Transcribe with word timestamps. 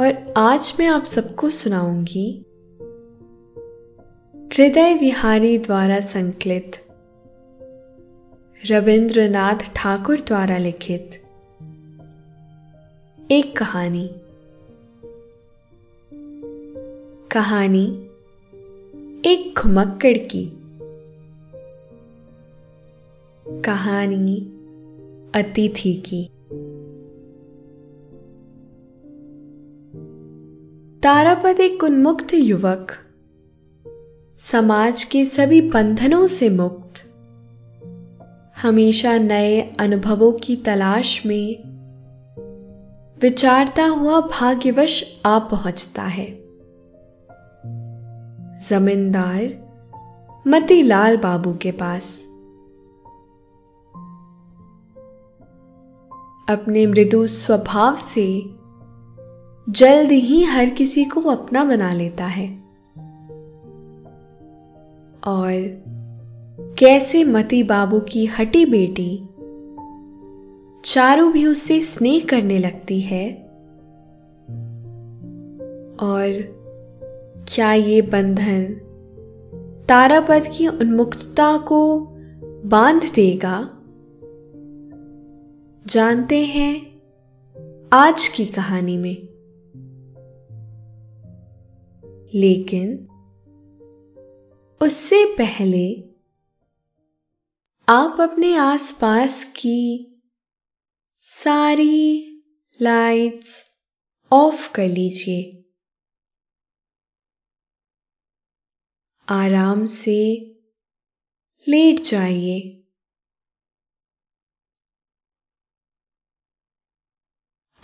और 0.00 0.34
आज 0.36 0.76
मैं 0.78 0.86
आप 0.86 1.04
सबको 1.04 1.50
सुनाऊँगी 1.50 2.44
हृदय 4.34 4.94
विहारी 4.94 5.58
द्वारा 5.58 6.00
संकलित, 6.00 6.72
रविंद्रनाथ 8.70 9.54
ठाकुर 9.76 10.20
द्वारा 10.20 10.58
लिखित, 10.58 11.10
एक 13.30 13.56
कहानी। 13.56 14.10
कहानी, 17.30 18.10
एक 19.30 19.54
घुमक्कड़ 19.58 20.18
की। 20.18 20.52
कहानी, 23.62 24.36
अतिथि 25.34 25.94
की। 25.94 26.30
तारापद 31.02 31.60
एक 31.60 31.84
उन्मुक्त 31.84 32.34
युवक। 32.34 32.92
समाज 34.38 35.04
के 35.04 35.24
सभी 35.24 35.60
बंधनों 35.60 36.26
से 36.26 36.50
मुक्त। 36.50 36.92
हमेशा 38.62 39.18
नए 39.18 39.60
अनुभवों 39.60 40.32
की 40.32 40.56
तलाश 40.56 41.26
में 41.26 41.62
विचारता 43.22 43.84
हुआ 43.84 44.20
भाग्यवश 44.20 45.22
आ 45.26 45.38
पहुँचता 45.38 46.02
है। 46.02 46.26
जमींदार 48.68 49.68
मतीलाल 50.46 51.16
बाबू 51.16 51.54
के 51.54 51.72
पास। 51.72 52.24
अपने 56.48 56.86
मृदु 56.86 57.26
स्वभाव 57.26 57.96
से 57.96 58.59
जल्द 59.70 60.10
ही 60.12 60.44
हर 60.44 60.70
किसी 60.70 61.04
को 61.04 61.20
अपना 61.20 61.64
बना 61.64 61.92
लेता 61.92 62.24
है। 62.24 62.62
और 65.26 65.82
कैसे 66.78 67.24
मती 67.24 67.62
बाबू 67.62 68.00
की 68.00 68.26
हटी 68.26 68.66
बेटी 68.66 69.22
चारों 70.84 71.32
भी 71.32 71.46
उससे 71.46 71.80
स्नेह 71.80 72.26
करने 72.30 72.58
लगती 72.58 73.00
है। 73.00 73.32
और 76.00 76.60
क्या 77.48 77.72
ये 77.72 78.02
बंधन 78.02 78.64
तारापद 79.88 80.42
की 80.58 80.68
उन्मुक्तता 80.68 81.56
को 81.58 82.08
बाँध 82.64 83.02
देगा? 83.14 83.70
जानते 85.86 86.44
हैं 86.44 87.02
आज 87.92 88.28
की 88.28 88.46
कहानी 88.46 88.96
में। 88.96 89.29
लेकिन 92.34 93.08
उससे 94.82 95.36
पहले 95.38 96.10
आप 97.88 98.20
अपने 98.20 98.56
आसपास 98.56 99.44
की 99.44 100.06
सारी 101.18 102.26
लाइट्स 102.82 103.80
ऑफ़ 104.32 104.72
कर 104.72 104.88
लीजिए। 104.88 105.64
आराम 109.28 109.86
से 109.86 110.36
लेट 111.68 112.00
जाइए। 112.00 112.76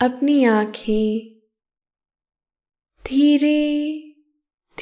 अपनी 0.01 0.43
आँखें 0.43 1.37
धीरे 3.05 4.06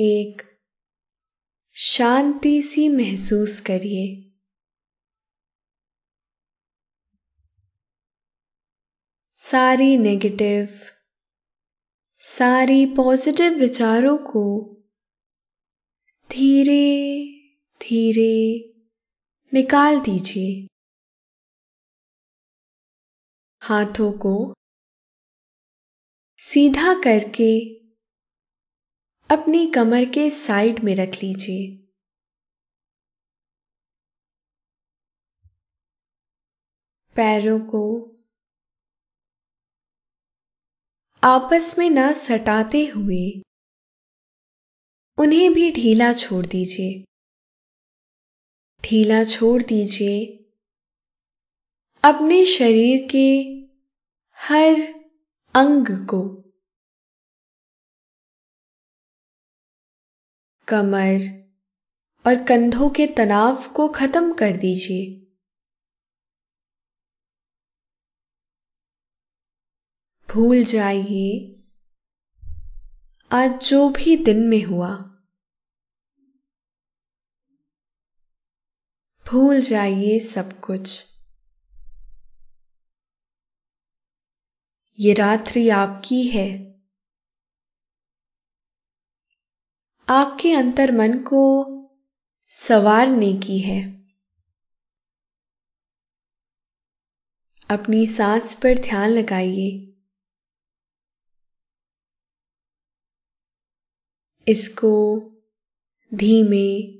एक 0.00 0.42
शांति 1.72 2.62
सी 2.62 2.88
महसूस 2.88 3.60
करिए। 3.60 4.32
सारी 9.34 9.96
नेगेटिव 9.96 10.78
सारी 12.18 12.86
पॉजिटिव 12.86 13.52
विचारों 13.52 14.16
को 14.18 14.44
धीरे 16.30 16.84
धीरे 17.80 18.34
निकाल 19.54 20.00
दीजिए। 20.00 20.66
हाथों 23.62 24.12
को 24.12 24.54
सीधा 26.38 26.94
करके 26.94 27.78
अपनी 29.30 29.66
कमर 29.66 30.04
के 30.04 30.30
साइड 30.30 30.84
में 30.84 30.94
रख 30.94 31.08
लीजिए। 31.08 31.88
पैरों 37.16 37.60
को 37.60 38.00
आपस 41.22 41.78
में 41.78 41.90
ना 41.90 42.12
सटाते 42.12 42.86
हुए 42.86 43.42
उन्हें 45.18 45.52
भी 45.54 45.72
ढीला 45.72 46.12
छोड़ 46.12 46.46
दीजिए। 46.46 47.04
ढीला 48.84 49.24
छोड़ 49.24 49.62
दीजिए। 49.62 50.26
अपने 52.04 52.44
शरीर 52.44 53.08
के 53.10 53.28
हर 54.38 54.74
अंग 55.54 55.86
को। 55.86 56.37
कमर 60.68 61.48
और 62.26 62.44
कंधों 62.44 62.90
के 62.90 63.06
तनाव 63.06 63.68
को 63.68 63.88
खत्म 63.88 64.34
कर 64.34 64.56
दीजिए। 64.56 65.24
भूल 70.30 70.64
जाइए, 70.64 71.62
आज 73.32 73.68
जो 73.68 73.88
भी 73.88 74.16
दिन 74.16 74.48
में 74.48 74.62
हुआ। 74.62 74.96
भूल 79.26 79.60
जाइए 79.60 80.18
सब 80.18 80.60
कुछ। 80.60 81.04
ये 84.98 85.14
रात्रि 85.14 85.68
आपकी 85.68 86.26
है। 86.26 86.67
आपके 90.10 90.52
अंतर 90.52 90.92
मन 90.92 91.18
को 91.18 91.40
सवारने 92.48 93.32
की 93.32 93.58
है। 93.58 94.06
अपनी 97.70 98.06
सांस 98.06 98.54
पर 98.54 98.78
ध्यान 98.78 99.10
लगाइए। 99.10 99.94
इसको 104.48 105.20
धीमे 106.14 106.98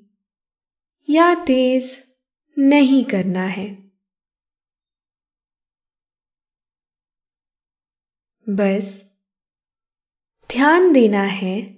या 1.12 1.34
तेज 1.34 2.14
नहीं 2.58 3.04
करना 3.04 3.44
है। 3.44 3.74
बस 8.48 9.16
ध्यान 10.50 10.92
देना 10.92 11.22
है। 11.22 11.77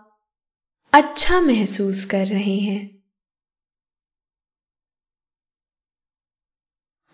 अच्छा 0.93 1.41
महसूस 1.41 2.05
कर 2.05 2.25
रहे 2.25 2.59
हैं। 2.59 3.03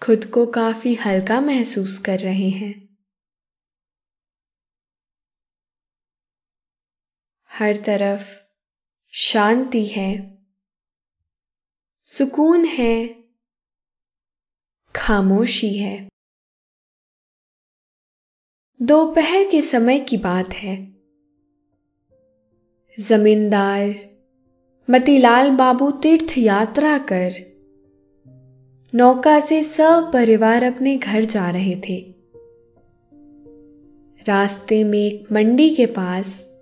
खुद 0.04 0.26
को 0.26 0.46
काफ़ी 0.46 0.96
हल्का 0.96 1.42
महसूस 1.42 1.98
कर 1.98 2.20
रहे 2.20 2.50
हैं। 2.50 2.98
हर 7.52 7.76
तरफ़ 7.76 8.36
शांति 9.14 9.86
है। 9.86 10.38
सुकून 12.04 12.66
है। 12.66 13.24
खामोशी 14.96 15.78
है। 15.78 16.10
दोपहर 18.82 19.44
के 19.52 19.62
समय 19.62 20.00
की 20.00 20.18
बात 20.18 20.54
है। 20.54 20.97
जमींदार, 23.00 23.94
मतीलाल 24.90 25.50
बाबू 25.50 25.92
तीर्थ 25.92 26.38
यात्रा 26.38 26.98
कर। 26.98 27.34
नौका 28.94 29.40
से 29.40 29.64
सब 29.64 30.10
परिवार 30.14 30.64
अपने 30.64 30.98
घर 30.98 31.26
जा 31.26 31.50
रहे 31.50 31.76
थे। 31.90 31.98
रास्ते 34.28 34.84
में 34.84 35.00
एक 35.00 35.32
मंडी 35.32 35.70
के 35.70 35.86
पास 35.86 36.58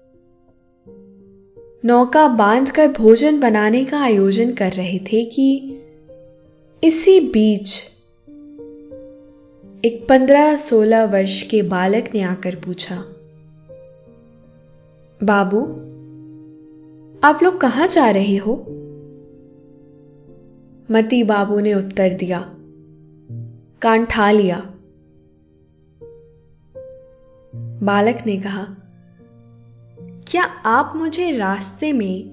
नौका 1.86 2.28
बांधकर 2.28 2.88
भोजन 2.88 3.40
बनाने 3.40 3.86
का 3.86 4.02
आयोजन 4.02 4.54
कर 4.54 4.72
रहे 4.72 5.00
थे 5.00 5.24
कि 5.26 5.48
इसी 6.84 7.20
बीच 7.20 7.76
एक 9.86 10.06
पंद्रह 10.10 10.56
सोलह 10.58 11.06
वर्ष 11.06 11.42
के 11.42 11.62
बालक 11.62 12.12
ने 12.14 12.22
आकर 12.22 12.56
पूछा, 12.56 12.98
बाबू 15.24 15.85
आप 17.26 17.44
लोग 17.44 17.62
कहाँ 17.62 17.88
जा 17.88 18.10
रहे 18.10 18.36
हो? 18.38 18.54
मती 20.92 21.24
बाबू 21.24 21.60
ने 21.60 21.74
उत्तर 21.74 22.14
दिया। 22.14 22.40
कान 23.82 24.06
ठा 24.06 24.32
लिया। 24.32 24.58
बालक 27.84 28.18
ने 28.26 28.38
कहा, 28.38 28.66
क्या 30.28 30.44
आप 30.44 30.94
मुझे 30.96 31.38
रास्ते 31.38 31.94
में 31.94 32.30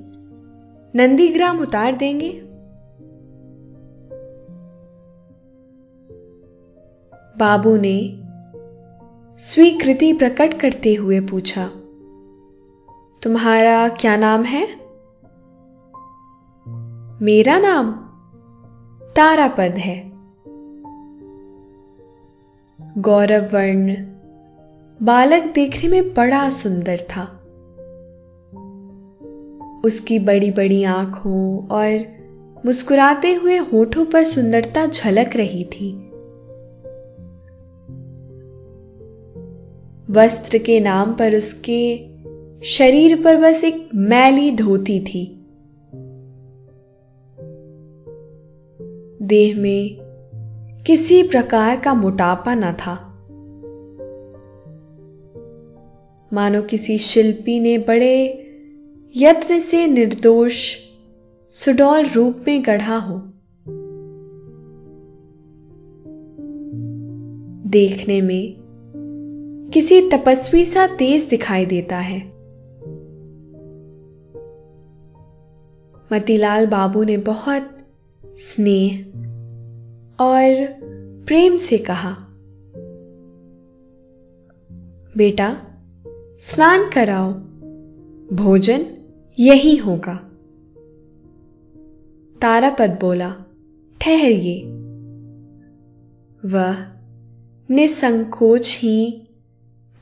नंदीग्राम 0.97 1.61
उतार 1.61 1.95
देंगे? 1.95 2.33
बाबू 7.39 7.77
ने 7.77 8.21
स्वीकृति 9.39 10.13
प्रकट 10.13 10.61
करते 10.61 10.95
हुए 10.95 11.21
पूछा, 11.21 11.71
तुम्हारा 13.23 13.89
क्या 13.89 14.17
नाम 14.17 14.43
है? 14.43 14.82
मेरा 17.23 17.59
नाम 17.59 17.93
तारापद 19.17 19.75
है। 19.79 20.13
गौरव 22.99 23.45
वर्ण 23.45 23.97
बालक 25.03 25.43
देखने 25.43 25.91
में 25.91 26.15
बड़ा 26.15 26.51
सुंदर 26.51 26.97
था। 26.97 27.23
उसकी 29.85 30.19
बड़ी 30.19 30.51
बड़ी 30.51 30.85
आँखों 30.85 31.67
और 31.67 32.05
मुस्कुराते 32.67 33.35
हुए 33.35 33.57
होठों 33.57 34.05
पर 34.05 34.25
सुंदरता 34.25 34.87
झलक 34.87 35.31
रही 35.37 35.65
थी। 35.65 35.93
वस्त्र 40.11 40.59
के 40.59 40.81
नाम 40.81 41.13
पर 41.13 41.37
उसके 41.37 42.09
शरीर 42.63 43.23
पर 43.23 43.37
बस 43.37 43.65
एक 43.65 43.89
मैली 43.95 44.57
धोती 44.57 45.01
थी। 45.01 45.39
देह 49.33 49.59
में 49.59 49.97
किसी 50.87 51.23
प्रकार 51.23 51.81
का 51.81 51.95
मोटापा 51.95 52.55
न 52.55 52.73
था। 52.73 53.09
मानो 56.33 56.63
किसी 56.63 56.99
शिल्पी 56.99 57.61
ने 57.61 57.79
बड़े 57.79 58.39
यत्न 59.17 59.59
से 59.59 59.87
निर्दोष, 59.87 60.77
सुडौल 61.51 62.05
रूप 62.05 62.45
में 62.47 62.63
गढ़ा 62.63 62.97
हो। 62.97 63.19
देखने 67.71 68.21
में 68.21 68.55
किसी 69.75 70.11
तपस्वी 70.11 70.65
सा 70.65 70.87
तेज 70.87 71.25
दिखाई 71.25 71.67
देता 71.67 71.99
है। 71.99 72.21
मतीलाल 76.13 76.67
बाबू 76.67 77.05
ने 77.05 77.17
बहुत 77.17 77.77
स्नेह 78.27 79.12
और 80.23 80.67
प्रेम 81.27 81.57
से 81.57 81.79
कहा, 81.79 82.17
बेटा, 85.17 85.67
स्नान 86.41 86.91
कराओ। 86.91 87.33
भोजन 88.37 88.87
यही 89.39 89.77
होगा। 89.77 90.15
तारापद 92.43 92.99
बोला, 93.01 93.37
ठहरिए। 94.01 94.63
वह 96.49 96.77
निसंकोच 97.71 98.79
ही 98.83 99.29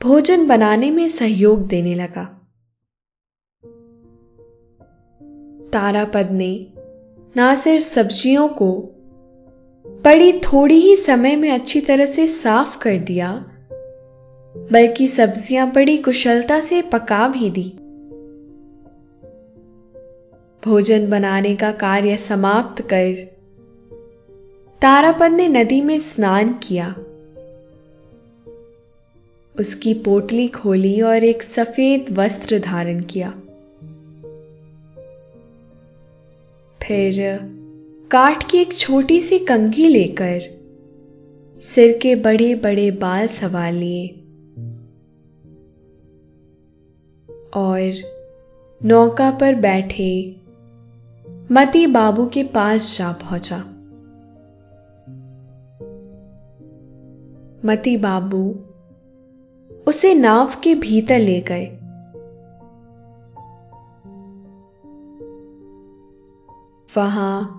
भोजन 0.01 0.47
बनाने 0.47 0.91
में 0.91 1.07
सहयोग 1.07 1.67
देने 1.67 1.95
लगा। 1.95 2.37
तारापद 5.73 6.29
ने 6.31 6.73
ना 7.35 7.55
सिर्फ़ 7.55 7.85
सब्जियों 7.85 8.47
को 8.47 8.95
बड़ी 9.99 10.31
थोड़ी 10.33 10.75
ही 10.75 10.95
समय 10.95 11.35
में 11.35 11.51
अच्छी 11.51 11.81
तरह 11.81 12.05
से 12.05 12.27
साफ़ 12.27 12.77
कर 12.77 12.97
दिया, 12.97 13.45
बल्कि 14.55 15.07
सब्ज़ियाँ 15.07 15.71
बड़ी 15.71 15.97
कुशलता 15.97 16.59
से 16.59 16.81
पका 16.81 17.27
भी 17.27 17.49
दी। 17.49 17.73
भोजन 20.65 21.09
बनाने 21.09 21.55
का 21.55 21.71
कार्य 21.71 22.17
समाप्त 22.17 22.81
कर 22.81 23.13
तारापद 24.81 25.31
ने 25.31 25.47
नदी 25.47 25.81
में 25.81 25.99
स्नान 25.99 26.53
किया। 26.53 26.95
उसकी 29.59 29.93
पोटली 29.93 30.47
खोली 30.47 31.01
और 31.01 31.23
एक 31.23 31.43
सफ़ेद 31.43 32.05
वस्त्र 32.17 32.59
धारण 32.59 32.99
किया। 32.99 33.29
फिर 36.83 37.39
काठ 38.11 38.51
की 38.51 38.57
एक 38.57 38.73
छोटी 38.73 39.19
सी 39.19 39.39
कंघी 39.39 39.87
लेकर 39.87 40.39
सिर 41.61 41.99
के 42.01 42.15
बड़े 42.15 42.55
बड़े 42.55 42.91
बाल 42.91 43.27
सवार 43.27 43.73
लिए। 43.73 44.07
और 47.55 47.93
नौका 48.85 49.31
पर 49.31 49.55
बैठे 49.55 50.41
मती 51.51 51.87
बाबू 51.87 52.25
के 52.25 52.43
पास 52.43 52.97
जा 52.97 53.11
पहुँचा। 53.11 53.57
मती 57.65 57.97
बाबू 57.97 58.59
उसे 59.87 60.13
नाव 60.13 60.51
के 60.63 60.75
भीतर 60.75 61.19
ले 61.19 61.41
गए। 61.41 61.65
वहाँ 66.97 67.57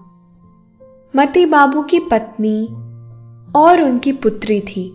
मती 1.17 1.47
बाबू 1.47 1.83
की 1.83 1.99
पत्नी 1.99 2.67
और 3.57 3.83
उनकी 3.83 4.13
पुत्री 4.13 4.61
थी। 4.61 4.91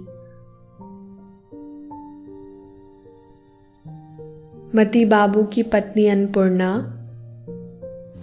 मती 4.76 5.06
बाबू 5.06 5.44
की 5.44 5.64
पत्नी 5.64 6.08
अन्नपूर्णा 6.08 6.78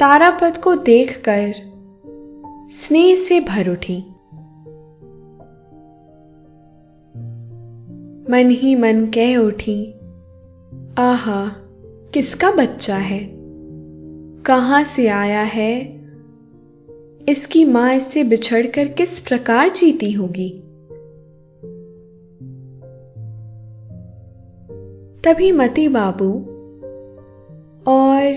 तारापद 0.01 0.59
को 0.59 0.75
देखकर 0.75 1.53
स्नेह 2.71 3.17
से 3.17 3.41
भर 3.41 3.71
उठी। 3.71 3.99
मन 8.31 8.51
ही 8.51 8.75
मन 8.75 9.07
कह 9.07 9.37
उठी, 9.37 9.93
आहा, 10.99 11.53
किसका 12.15 12.51
बच्चा 12.51 12.97
है? 12.97 13.31
कहाँ 14.43 14.85
से 14.85 15.09
आया 15.09 15.43
है 15.43 16.04
इसकी 17.29 17.65
माँ 17.65 17.95
इससे 17.95 18.25
बिछड़कर 18.25 18.89
किस 18.89 19.21
प्रकार 19.21 19.69
जीती 19.69 20.13
होगी? 20.13 20.51
तभी 25.25 25.53
मती 25.53 25.89
बाबू 25.89 26.33
और 27.91 28.35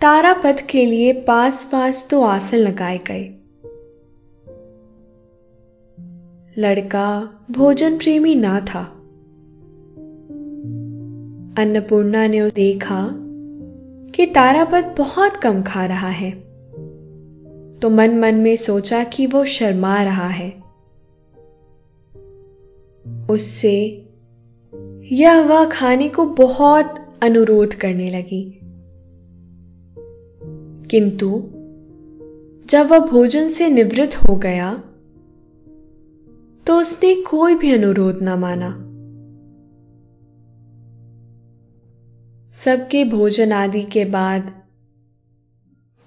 तारापथ 0.00 0.56
के 0.70 0.86
लिए 0.86 1.12
पास 1.12 1.64
पास 1.72 2.08
तो 2.10 2.22
आसन 2.22 2.56
लगाए 2.56 2.98
गए। 2.98 3.24
लड़का 6.58 7.30
भोजन 7.50 7.98
प्रेमी 7.98 8.34
ना 8.34 8.60
था। 8.60 8.82
अन्नपूर्णा 11.58 12.26
ने 12.26 12.50
देखा 12.50 13.08
कि 14.14 14.26
तारापथ 14.26 14.94
बहुत 14.98 15.36
कम 15.36 15.62
खा 15.62 15.86
रहा 15.86 16.08
है। 16.08 16.51
तो 17.82 17.90
मन 17.90 18.18
मन 18.18 18.34
में 18.34 18.56
सोचा 18.56 19.04
कि 19.04 19.26
वो 19.26 19.44
शर्मा 19.44 20.02
रहा 20.02 20.28
है। 20.28 20.62
उससे 23.30 24.06
यह 25.12 25.40
वह 25.40 25.64
खाने 25.64 26.08
को 26.08 26.26
बहुत 26.26 27.18
अनुरोध 27.22 27.74
करने 27.74 28.10
लगी। 28.10 28.58
किंतु 30.90 31.50
जब 32.66 32.86
वह 32.86 32.98
भोजन 32.98 33.48
से 33.48 33.70
निवृत्त 33.70 34.16
हो 34.16 34.36
गया 34.36 34.82
तो 36.66 36.80
उसने 36.80 37.14
कोई 37.14 37.54
भी 37.54 37.72
अनुरोध 37.72 38.22
ना 38.22 38.36
माना। 38.36 38.70
सबके 42.50 43.04
भोजन 43.04 43.52
आदि 43.52 43.82
के 43.82 44.04
बाद 44.04 44.62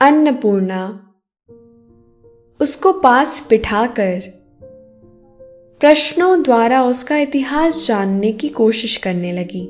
अन्नपूर्णा 0.02 1.02
उसको 2.66 2.94
पास 2.94 3.48
बिठाकर 3.50 4.22
प्रश्नों 5.80 6.44
द्वारा 6.44 6.84
उसका 6.84 7.18
इतिहास 7.18 7.88
जानने 7.88 8.32
की 8.32 8.50
कोशिश 8.50 8.98
करने 8.98 9.32
लगी। 9.32 9.68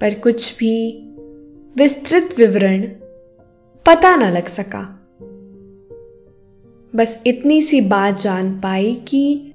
पर 0.00 0.14
कुछ 0.14 0.58
भी 0.58 1.04
विस्तृत 1.76 2.34
विवरण 2.38 2.82
पता 3.86 4.16
न 4.16 4.32
लग 4.32 4.44
सका। 4.44 5.08
बस 6.94 7.22
इतनी 7.26 7.62
सी 7.62 7.80
बात 7.80 8.20
जान 8.20 8.60
पाई 8.60 8.94
कि 8.94 9.52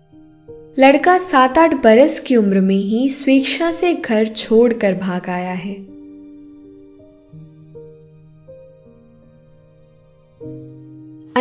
लड़का 0.79 1.17
सात 1.17 1.57
आठ 1.57 1.83
बरस 1.83 2.19
की 2.19 2.35
उम्र 2.35 2.59
में 2.59 2.75
ही 2.75 3.09
स्वेच्छा 3.09 3.71
से 3.71 3.93
घर 3.93 4.27
छोड़कर 4.27 4.93
भाग 4.93 5.29
आया 5.29 5.53
है। 5.53 5.90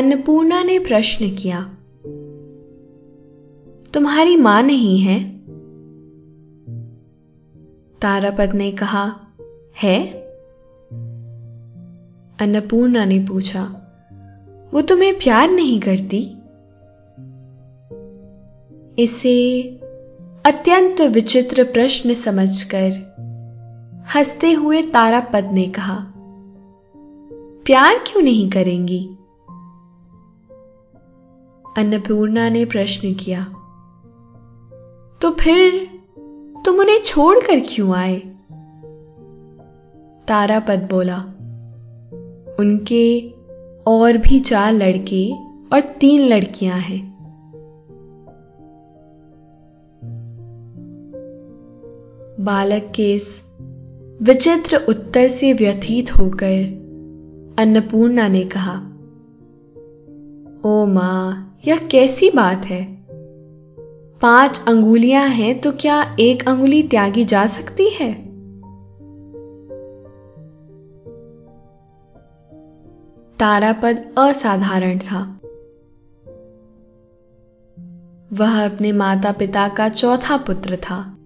अन्नपूर्णा 0.01 0.63
ने 0.63 0.79
प्रश्न 0.79 1.31
किया, 1.31 1.61
तुम्हारी 3.95 4.37
माँ 4.37 4.63
नहीं 4.63 4.99
है? 4.99 5.25
तारापद 8.03 8.55
ने 8.55 8.73
कहा, 8.73 9.21
है? 9.83 10.07
अन्नपूर्णा 12.41 13.05
ने 13.05 13.19
पूछा, 13.19 13.65
वो 14.75 14.83
तुम्हें 14.83 15.19
प्यार 15.19 15.51
नहीं 15.51 15.81
करती? 15.81 16.37
इसे 19.03 19.63
अत्यंत 20.47 21.01
विचित्र 21.01 21.65
प्रश्न 21.65 22.15
समझकर 22.15 22.91
हँसते 24.15 24.53
हुए 24.53 24.83
तारापद 24.83 25.51
ने 25.53 25.67
कहा, 25.67 26.13
प्यार 27.67 27.95
क्यों 27.95 28.23
नहीं 28.23 28.51
करेंगी? 28.51 29.11
अन्नपूर्णा 31.77 32.49
ने 32.49 32.65
प्रश्न 32.65 33.15
किया 33.15 33.45
तो 35.23 35.31
फिर 35.31 35.89
तुम 36.65 36.81
उन्हें 36.81 37.01
छोड़कर 37.01 37.61
क्यों 37.69 37.95
आए? 37.95 38.17
तारापद 40.29 40.89
बोला, 40.91 41.17
उनके 42.61 43.35
और 43.87 44.17
भी 44.17 44.41
चार 44.41 44.73
लड़के 44.73 45.33
और 45.73 45.81
तीन 45.81 46.29
लड़कियाँ 46.29 46.79
हैं। 46.79 47.11
बालक 52.41 52.93
के 52.97 53.15
इस 53.15 53.53
विचित्र 54.23 54.87
उत्तर 54.89 55.29
से 55.29 55.53
व्यथित 55.53 56.19
होकर 56.19 56.81
अन्नपूर्णा 57.59 58.29
ने 58.29 58.45
कहा, 58.45 58.75
ओ 60.65 60.87
माँ 60.87 61.47
यह 61.67 61.77
कैसी 61.77 62.31
बात 62.31 62.67
है? 62.67 63.07
पाँच 64.23 64.65
अंगुलियाँ 64.69 65.29
हैं 65.29 65.61
तो 65.61 65.73
क्या 65.73 66.17
एक 66.21 66.49
अंगुली 66.49 66.83
त्यागी 66.83 67.25
जा 67.25 67.47
सकती 67.47 67.89
है? 67.89 68.13
तारापद 73.39 74.15
असाधारण 74.19 74.99
था। 74.99 75.41
वह 78.33 78.67
अपने 78.69 78.93
माता 78.93 79.33
पिता 79.33 79.69
का 79.69 79.89
चौथा 79.89 80.37
पुत्र 80.37 80.77
था। 80.77 81.17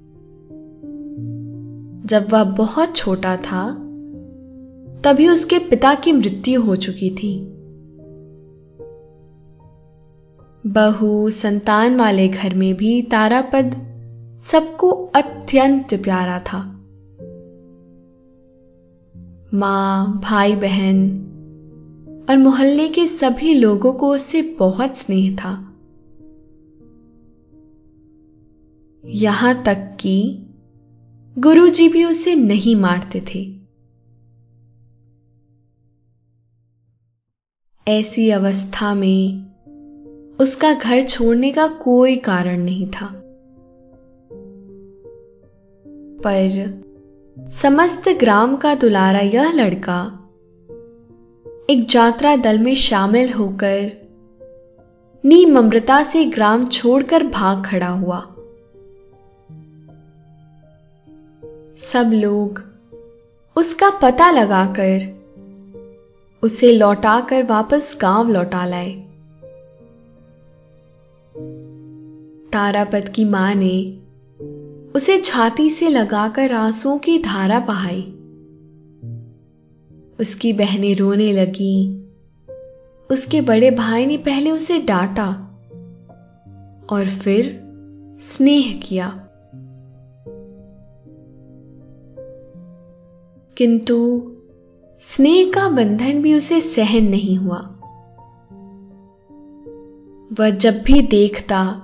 जब 2.06 2.26
वह 2.32 2.44
बहुत 2.44 2.96
छोटा 2.96 3.36
था, 3.36 3.70
तभी 5.04 5.28
उसके 5.28 5.58
पिता 5.58 5.94
की 5.94 6.12
मृत्यु 6.12 6.62
हो 6.62 6.76
चुकी 6.76 7.10
थी। 7.10 7.53
बहु, 10.66 11.30
संतान 11.30 11.96
वाले 11.96 12.28
घर 12.28 12.54
में 12.54 12.74
भी 12.74 13.02
तारापद 13.02 13.94
सबको 14.42 14.90
अत्यंत 14.90 15.94
प्यारा 15.94 16.38
था। 16.40 16.58
माँ 19.54 20.20
भाई 20.20 20.56
बहन 20.56 21.10
और 22.30 22.38
मोहल्ले 22.38 22.88
के 22.88 23.06
सभी 23.06 23.54
लोगों 23.54 23.92
को 23.92 24.10
उससे 24.10 24.42
बहुत 24.42 24.98
स्नेह 24.98 25.36
था। 25.36 25.76
यहाँ 29.04 29.62
तक 29.62 29.96
कि 30.00 30.46
गुरुजी 31.38 31.88
भी 31.88 32.04
उसे 32.04 32.34
नहीं 32.34 32.76
मारते 32.76 33.22
थे। 33.34 33.54
ऐसी 37.88 38.30
अवस्था 38.30 38.94
में 38.94 39.43
उसका 40.40 40.74
घर 40.74 41.02
छोड़ने 41.02 41.52
का 41.52 41.66
कोई 41.66 42.16
कारण 42.16 42.58
नहीं 42.58 42.90
था। 42.90 43.20
पर 46.26 46.82
समस्त 47.48 48.08
ग्राम 48.08 48.56
का 48.56 48.74
दुलारा 48.74 49.20
यह 49.20 49.52
लड़का 49.52 50.20
एक 51.70 51.86
यात्रा 51.94 52.36
दल 52.36 52.58
में 52.58 52.74
शामिल 52.74 53.32
होकर 53.32 54.08
निमृता 55.24 56.02
से 56.02 56.24
ग्राम 56.24 56.66
छोड़कर 56.66 57.26
भाग 57.26 57.66
खड़ा 57.66 57.88
हुआ। 57.88 58.20
सब 61.76 62.10
लोग 62.14 62.62
उसका 63.56 63.90
पता 63.90 64.30
लगाकर 64.30 65.24
उसे 66.42 66.72
लौटाकर 66.72 67.42
वापस 67.42 67.98
गाँव 68.00 68.28
लौटा 68.28 68.66
लाए। 68.66 69.03
तारापत 72.52 73.12
की 73.14 73.24
माँ 73.24 73.54
ने 73.54 74.00
उसे 74.92 75.20
छाती 75.20 75.70
से 75.70 75.88
लगाकर 75.88 76.52
आंसुओं 76.52 76.98
की 76.98 77.18
धारा 77.18 77.60
बहाई। 77.60 78.02
उसकी 80.20 80.52
बहनें 80.52 80.96
रोने 80.96 81.32
लगी। 81.32 82.04
उसके 83.10 83.40
बड़े 83.40 83.70
भाई 83.70 84.06
ने 84.06 84.16
पहले 84.16 84.50
उसे 84.50 84.78
डांटा 84.78 85.26
और 86.92 87.04
फिर 87.04 87.60
स्नेह 88.20 88.80
किया। 88.82 89.28
किंतु 93.56 94.32
स्नेह 95.00 95.50
का 95.54 95.68
बंधन 95.68 96.22
भी 96.22 96.34
उसे 96.34 96.60
सहन 96.60 97.04
नहीं 97.04 97.36
हुआ। 97.36 97.73
वह 100.32 100.50
जब 100.50 100.82
भी 100.82 101.02
देखता 101.02 101.82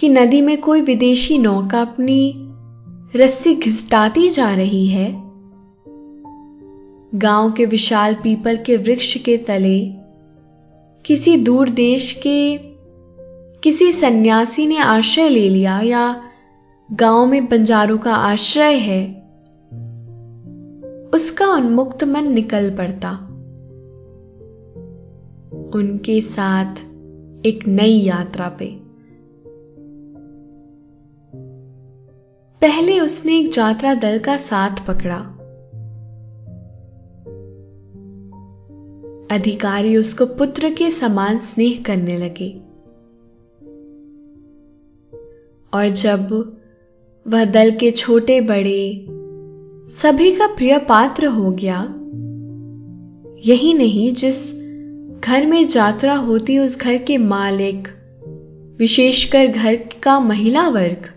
कि 0.00 0.08
नदी 0.08 0.40
में 0.42 0.60
कोई 0.60 0.80
विदेशी 0.80 1.38
नौका 1.38 1.80
अपनी 1.80 2.34
रस्सी 3.16 3.54
घिसटाती 3.54 4.28
जा 4.28 4.54
रही 4.54 4.86
है, 4.86 5.12
गाँव 7.14 7.52
के 7.52 7.66
विशाल 7.66 8.14
पीपल 8.14 8.56
के 8.56 8.76
वृक्ष 8.76 9.16
के 9.16 9.36
तले 9.36 9.80
किसी 11.04 11.36
दूर 11.36 11.68
देश 11.68 12.12
के 12.12 12.58
किसी 13.62 13.92
सन्यासी 13.92 14.66
ने 14.66 14.78
आश्रय 14.78 15.28
ले 15.28 15.48
लिया 15.48 15.80
या 15.80 16.22
गाँव 16.92 17.26
में 17.26 17.48
बंजारों 17.48 17.98
का 17.98 18.14
आश्रय 18.14 18.74
है, 18.74 19.04
उसका 21.14 21.46
उन्मुक्त 21.46 22.04
मन 22.04 22.32
निकल 22.32 22.70
पड़ता। 22.70 23.10
उनके 25.74 26.20
साथ 26.20 26.87
एक 27.46 27.66
नई 27.66 27.92
यात्रा 27.92 28.48
पे। 28.48 28.66
पहले 32.60 33.00
उसने 33.00 33.38
एक 33.38 33.58
यात्रा 33.58 33.94
दल 33.94 34.18
का 34.18 34.36
साथ 34.36 34.70
पकड़ा। 34.88 35.34
अधिकारी 39.30 39.96
उसको 39.96 40.26
पुत्र 40.26 40.74
के 40.74 40.90
समान 40.90 41.38
स्नेह 41.38 41.82
करने 41.86 42.16
लगे। 42.16 42.50
और 45.74 45.88
जब 45.88 46.56
वह 47.28 47.44
दल 47.44 47.70
के 47.70 47.90
छोटे 47.90 48.40
बड़े 48.40 49.06
सभी 49.88 50.36
का 50.36 50.46
प्रिय 50.46 50.78
पात्र 50.78 51.26
हो 51.26 51.50
गया, 51.50 51.82
यही 53.44 53.74
नहीं 53.74 54.12
जिस 54.12 54.57
घर 55.24 55.46
में 55.46 55.68
यात्रा 55.76 56.14
होती 56.14 56.58
उस 56.58 56.80
घर 56.80 56.98
के 56.98 57.18
मालिक, 57.18 57.88
विशेषकर 58.78 59.46
घर 59.46 59.76
का 60.02 60.20
महिला 60.20 60.68
वर्ग। 60.68 61.08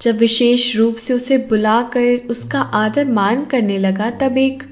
जब 0.00 0.16
विशेष 0.16 0.76
रूप 0.76 0.94
से 0.94 1.14
उसे 1.14 1.38
बुलाकर 1.38 2.26
उसका 2.30 2.60
आदर 2.60 3.04
मान 3.04 3.44
करने 3.44 3.78
लगा, 3.78 4.10
तब 4.10 4.38
एक 4.38 4.62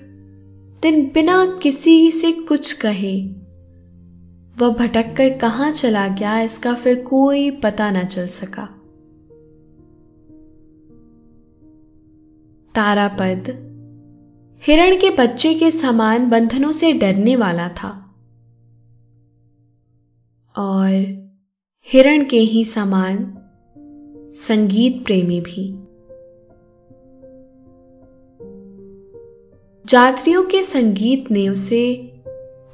दिन 0.82 1.10
बिना 1.14 1.60
किसी 1.62 2.10
से 2.10 2.32
कुछ 2.32 2.72
कहे, 2.72 3.26
वह 4.58 4.68
भटक 4.68 5.14
कर 5.16 5.38
कहाँ 5.38 5.70
चला 5.70 6.08
गया, 6.08 6.40
इसका 6.40 6.74
फिर 6.74 6.96
कोई 6.96 7.50
पता 7.50 7.90
न 7.90 8.04
चल 8.04 8.26
सका। 8.26 8.64
तारापद, 12.74 13.48
हिरण 14.62 14.96
के 14.96 15.10
बच्चे 15.10 15.54
के 15.54 15.70
समान 15.70 16.30
बंधनों 16.30 16.72
से 16.72 16.92
डरने 16.92 17.36
वाला 17.36 17.68
था। 17.68 17.98
और 20.56 21.22
हिरण 21.92 22.24
के 22.24 22.38
ही 22.38 22.64
समान 22.64 23.38
संगीत 24.34 25.04
प्रेमी 25.04 25.40
भी। 25.40 25.78
जात्रियों 29.86 30.42
के 30.42 30.62
संगीत 30.62 31.30
ने 31.30 31.48
उसे 31.48 32.12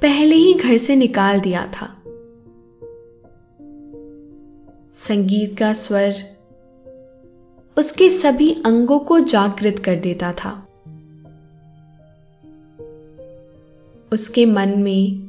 पहले 0.01 0.35
ही 0.35 0.53
घर 0.53 0.77
से 0.77 0.95
निकाल 0.95 1.39
दिया 1.39 1.67
था। 1.67 1.95
संगीत 4.93 5.57
का 5.57 5.73
स्वर 5.73 6.13
उसके 7.77 8.09
सभी 8.09 8.63
अंगों 8.65 8.99
को 8.99 9.19
जागृत 9.19 9.79
कर 9.79 9.95
देता 9.95 10.33
था। 10.33 10.67
उसके 14.13 14.45
मन 14.45 14.69
में 14.69 15.28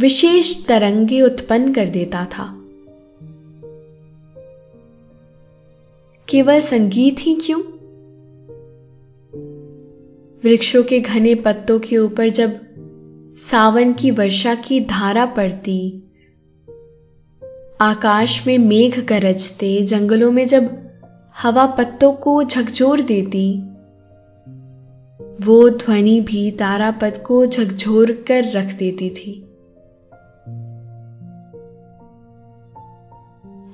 विशेष 0.00 0.66
तरंगे 0.66 1.22
उत्पन्न 1.22 1.72
कर 1.72 1.88
देता 1.88 2.24
था। 2.24 2.62
केवल 6.28 6.60
संगीत 6.60 7.16
ही 7.18 7.34
क्यों? 7.34 7.62
वृक्षों 10.44 10.82
के 10.82 11.00
घने 11.00 11.34
पत्तों 11.34 11.78
के 11.78 11.98
ऊपर 11.98 12.28
जब 12.28 12.60
सावन 13.36 13.92
की 13.92 14.10
वर्षा 14.10 14.54
की 14.54 14.80
धारा 14.80 15.26
पड़ती, 15.26 16.02
आकाश 17.80 18.46
में 18.46 18.58
मेघ 18.58 19.04
गरजते, 19.04 19.82
जंगलों 19.82 20.32
में 20.32 20.46
जब 20.46 20.90
हवा 21.36 21.66
पत्तों 21.66 22.12
को 22.12 22.42
झकझोर 22.44 23.00
देती, 23.00 23.60
वो 25.46 25.70
ध्वनि 25.70 26.20
भी 26.20 26.50
तारापद 26.50 27.18
को 27.18 27.46
झकझोर 27.46 28.24
कर 28.28 28.44
रख 28.44 28.74
देती 28.74 29.10
थी। 29.10 29.45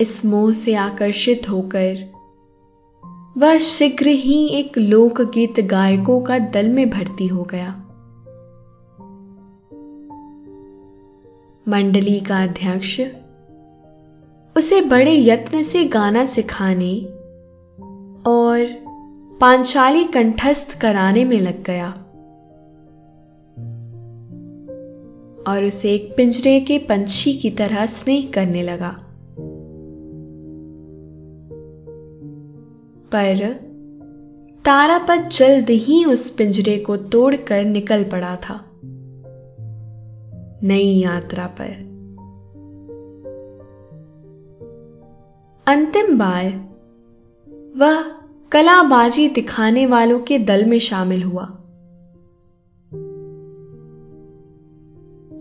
इस 0.01 0.25
मोह 0.25 0.53
से 0.53 0.75
आकर्षित 0.75 1.51
होकर। 1.51 2.13
वह 3.39 3.59
शीघ्र 3.59 4.07
ही 4.07 4.49
एक 4.49 4.79
लोकगीत 4.79 5.61
गायकों 5.61 6.23
का 6.23 6.39
दल 6.39 6.69
में 6.69 6.91
भर्ती 6.91 7.27
हो 7.27 7.43
गया। 7.43 7.79
मंडली 11.69 12.21
का 12.21 12.43
अध्यक्ष, 12.43 13.01
उसे 14.57 14.81
बड़े 14.81 15.25
यत्न 15.25 15.63
से 15.63 15.85
गाना 15.85 16.25
सिखाने 16.25 16.99
और 18.31 18.67
पांचाली 19.41 20.05
कंठस्थ 20.05 20.81
कराने 20.81 21.25
में 21.25 21.41
लग 21.41 21.65
गया। 21.65 21.91
और 25.49 25.65
उसे 25.65 25.95
एक 25.95 26.15
पिंजरे 26.17 26.61
के 26.61 26.79
पंछी 26.79 27.33
की 27.33 27.51
तरह 27.51 27.87
स्नेह 27.87 28.31
करने 28.35 28.63
लगा। 28.63 29.12
पर 33.15 33.73
तारापत 34.65 35.29
जल्द 35.33 35.71
ही 35.71 36.05
उस 36.05 36.31
पिंजरे 36.31 36.79
को 36.79 36.97
तोड़कर 36.97 37.65
निकल 37.65 38.05
पड़ा 38.05 38.37
था। 38.37 38.71
नई 40.63 41.01
यात्रा 41.01 41.47
पर। 41.47 41.93
अंतिम 45.67 46.19
बार 46.19 46.73
वह 47.77 48.03
कलाबाजी 48.53 49.29
दिखाने 49.29 49.87
वालों 49.87 50.21
के 50.21 50.39
दल 50.39 50.65
में 50.65 50.79
शामिल 50.79 51.23
हुआ। 51.23 51.59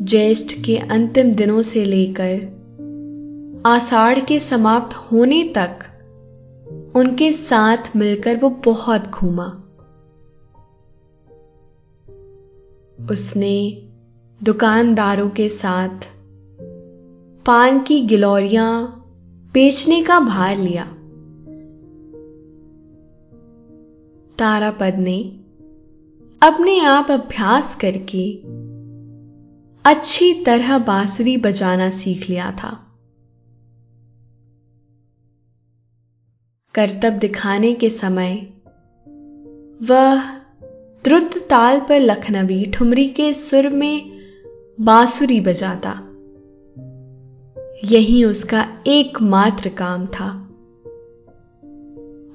ज्येष्ठ 0.01 0.65
के 0.65 0.77
अंतिम 0.77 1.31
दिनों 1.31 1.61
से 1.61 1.85
लेकर 1.85 2.61
आषाढ़ 3.65 4.19
के 4.19 4.39
समाप्त 4.39 4.95
होने 4.95 5.53
तक 5.55 5.79
उनके 6.95 7.31
साथ 7.31 7.77
मिलकर 7.95 8.37
वो 8.37 8.49
बहुत 8.49 9.07
घूमा। 9.07 9.45
उसने 13.11 13.83
दुकानदारों 14.43 15.29
के 15.29 15.49
साथ 15.49 15.99
पान 17.45 17.83
की 17.83 18.01
गिलौरियाँ 18.01 18.97
बेचने 19.53 20.03
का 20.03 20.19
भार 20.19 20.57
लिया। 20.57 20.85
तारापद 24.39 24.95
ने 24.97 25.39
अपने 26.43 26.79
आप 26.79 27.11
अभ्यास 27.11 27.75
करके 27.75 28.41
अच्छी 29.89 30.43
तरह 30.43 30.77
बांसुरी 30.77 31.37
बजाना 31.37 31.89
सीख 31.89 32.29
लिया 32.29 32.51
था। 32.51 32.90
करतब 36.73 37.09
दिखाने 37.09 37.73
के 37.73 37.89
समय, 37.89 38.47
वह 39.83 40.35
द्रुत 41.03 41.37
ताल 41.49 41.79
पर 41.79 41.99
लखनवी 41.99 42.65
ठुमरी 42.65 43.07
के 43.07 43.33
सुर 43.33 43.69
में 43.69 44.19
बांसुरी 44.81 45.41
बजाता। 45.41 46.01
यही 47.85 48.25
उसका 48.25 48.67
एकमात्र 48.87 49.69
काम 49.69 50.05
था। 50.05 50.49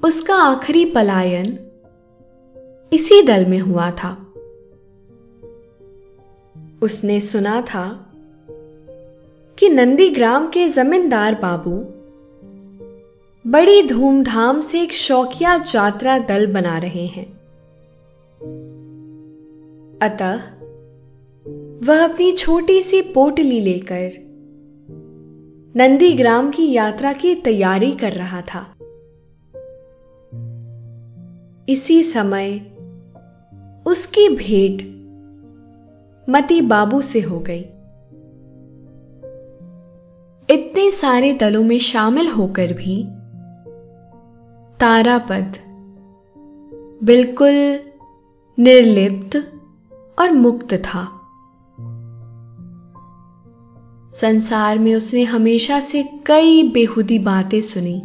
उसका 0.03 0.35
आखिरी 0.35 0.85
पलायन 0.85 1.59
इसी 2.93 3.21
दल 3.21 3.45
में 3.45 3.59
हुआ 3.59 3.91
था। 3.91 4.33
उसने 6.81 7.21
सुना 7.21 7.61
था 7.61 8.13
कि 9.59 9.69
नंदीग्राम 9.69 10.47
के 10.47 10.67
जमींदार 10.67 11.35
बाबू 11.35 11.96
बड़ी 13.47 13.83
धूमधाम 13.83 14.61
से 14.61 14.81
एक 14.81 14.91
शौकिया 14.91 15.63
यात्रा 15.75 16.19
दल 16.19 16.53
बना 16.53 16.77
रहे 16.77 17.05
हैं। 17.05 17.25
अतः, 20.01 20.35
वह 21.87 22.03
अपनी 22.03 22.31
छोटी 22.31 22.81
सी 22.81 23.01
पोटली 23.01 23.61
लेकर 23.61 24.11
नंदीग्राम 25.75 26.51
की 26.51 26.71
यात्रा 26.71 27.13
की 27.13 27.35
तैयारी 27.35 27.91
कर 27.91 28.11
रहा 28.11 28.41
था। 28.41 28.73
इसी 31.69 32.03
समय, 32.03 32.57
उसकी 33.87 34.29
भेंट 34.29 34.81
मती 36.29 36.61
बाबू 36.61 37.01
से 37.01 37.21
हो 37.21 37.39
गई। 37.39 37.61
इतने 40.49 40.91
सारे 40.91 41.33
दलों 41.33 41.63
में 41.63 41.79
शामिल 41.79 42.27
होकर 42.27 42.73
भी 42.73 43.16
तारापद। 44.79 45.53
बिल्कुल 47.03 47.79
निर्लिप्त 48.59 49.53
और 50.19 50.31
मुक्त 50.31 50.73
था। 50.73 51.03
संसार 54.11 54.79
में 54.79 54.95
उसने 54.95 55.23
हमेशा 55.23 55.79
से 55.79 56.03
कई 56.25 56.71
बेहुदी 56.71 57.19
बातें 57.19 57.61
सुनी 57.61 57.99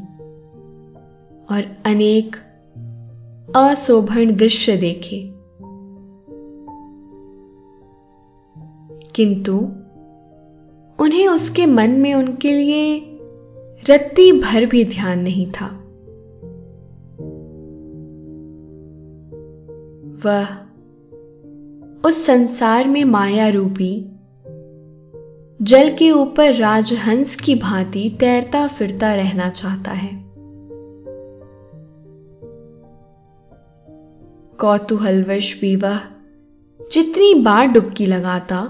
और 1.51 1.77
अनेक 1.87 2.37
अशोभन 3.57 4.37
दृश्य 4.37 4.77
देखे। 4.77 5.33
किंतु 9.15 9.59
उन्हें 11.05 11.29
उसके 11.29 11.67
मन 11.67 11.91
में 11.91 12.15
उनके 12.15 12.53
लिए 12.53 13.19
रत्ती 13.91 14.41
भर 14.41 14.67
भी 14.67 14.85
ध्यान 14.85 15.19
नहीं 15.21 15.53
था। 15.53 15.82
वह 20.27 20.49
उस 22.05 22.25
संसार 22.27 22.89
में 22.89 23.05
माया 23.05 23.49
रूपी, 23.49 23.93
जल 25.61 25.91
के 25.91 26.11
ऊपर 26.11 26.55
राजहंस 26.55 27.37
की 27.37 27.55
भांति 27.55 28.17
तैरता 28.21 28.67
फिरता 28.67 29.15
रहना 29.15 29.49
चाहता 29.49 29.91
है। 29.91 30.11
कौतूहलवश 34.61 35.61
भी 35.61 35.77
वह 35.77 36.01
जितनी 36.93 37.35
बार 37.35 37.67
डुबकी 37.67 38.07
लगाता, 38.07 38.63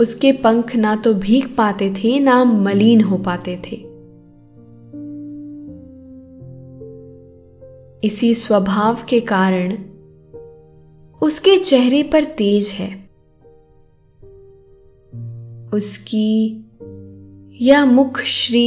उसके 0.00 0.32
पंख 0.32 0.76
ना 0.76 0.96
तो 0.96 1.14
भीग 1.14 1.54
पाते 1.56 1.90
थे, 1.94 2.20
ना 2.20 2.44
मलिन 2.44 3.00
हो 3.00 3.18
पाते 3.18 3.62
थे। 3.66 3.93
इसी 8.04 8.34
स्वभाव 8.34 8.98
के 9.08 9.20
कारण 9.20 9.72
उसके 11.22 11.58
चेहरे 11.58 12.02
पर 12.02 12.24
तेज 12.24 12.68
है। 12.68 12.88
उसकी 15.74 16.30
यह 17.60 17.84
मुख 17.84 18.20
श्री 18.20 18.66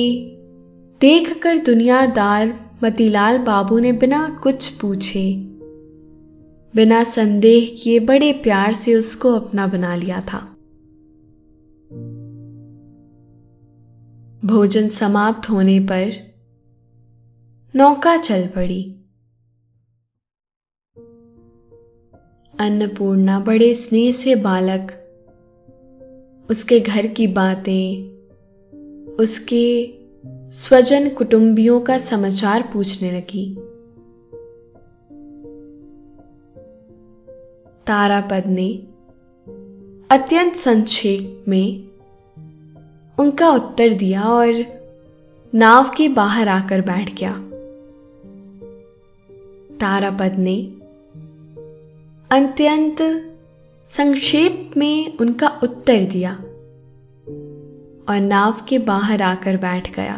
देखकर 1.01 1.57
दुनियादार 1.57 2.53
मतीलाल 2.83 3.37
बाबू 3.37 3.79
ने 3.79 3.91
बिना 3.91 4.39
कुछ 4.43 4.69
पूछे, 4.69 5.35
बिना 6.75 7.03
संदेह 7.03 7.75
किए 7.83 7.99
बड़े 7.99 8.33
प्यार 8.33 8.73
से 8.73 8.95
उसको 8.95 9.33
अपना 9.33 9.67
बना 9.67 9.95
लिया 9.95 10.19
था। 10.19 10.39
भोजन 14.45 14.87
समाप्त 14.87 15.49
होने 15.49 15.79
पर 15.79 16.11
नौका 17.75 18.17
चल 18.17 18.47
पड़ी। 18.47 18.93
अन्नपूर्णा 22.59 23.39
बड़े 23.39 23.73
स्नेह 23.73 24.11
से 24.11 24.35
बालक, 24.35 24.91
उसके 26.49 26.79
घर 26.79 27.07
की 27.07 27.27
बातें, 27.27 28.09
उसके 29.15 29.93
स्वजन 30.49 31.09
कुटुंबियों 31.09 31.81
का 31.81 31.97
समाचार 31.97 32.69
पूछने 32.73 33.11
लगी। 33.11 33.55
तारापद 37.87 38.43
ने 38.47 38.73
अत्यंत 40.11 40.53
संक्षेप 40.53 41.45
में 41.47 41.87
उनका 43.19 43.49
उत्तर 43.49 43.89
दिया 43.89 44.23
और 44.23 44.53
नाव 45.55 45.91
के 45.97 46.09
बाहर 46.09 46.47
आकर 46.47 46.81
बैठ 46.81 47.13
गया। 47.13 47.33
तारापद 49.77 50.35
ने 50.37 50.76
अत्यंत 52.31 52.97
संक्षेप 53.87 54.71
में 54.77 55.17
उनका 55.17 55.59
उत्तर 55.63 56.03
दिया। 56.03 56.33
और 58.09 58.19
नाव 58.21 58.55
के 58.69 58.79
बाहर 58.79 59.21
आकर 59.21 59.57
बैठ 59.57 59.95
गया। 59.95 60.17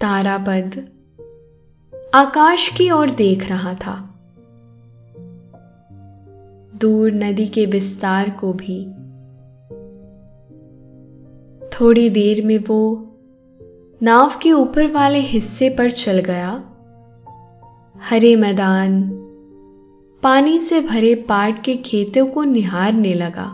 तारापद 0.00 0.88
आकाश 2.14 2.68
की 2.68 2.90
ओर 2.90 3.10
देख 3.10 3.48
रहा 3.48 3.74
था। 3.74 4.14
दूर 6.80 7.12
नदी 7.12 7.46
के 7.46 7.66
विस्तार 7.66 8.30
को 8.30 8.52
भी। 8.52 8.86
थोड़ी 11.68 12.10
देर 12.10 12.46
में 12.46 12.58
वो 12.58 13.12
नाव 14.02 14.32
के 14.42 14.52
ऊपर 14.52 14.92
वाले 14.92 15.18
हिस्से 15.18 15.70
पर 15.70 15.90
चल 15.90 16.18
गया। 16.18 16.70
हरे 18.10 18.36
मैदान। 18.36 19.10
पानी 20.22 20.60
से 20.60 20.80
भरे 20.80 21.14
पाट 21.14 21.64
के 21.64 21.76
खेतों 21.76 22.26
को 22.26 22.42
निहारने 22.42 23.14
लगा। 23.14 23.46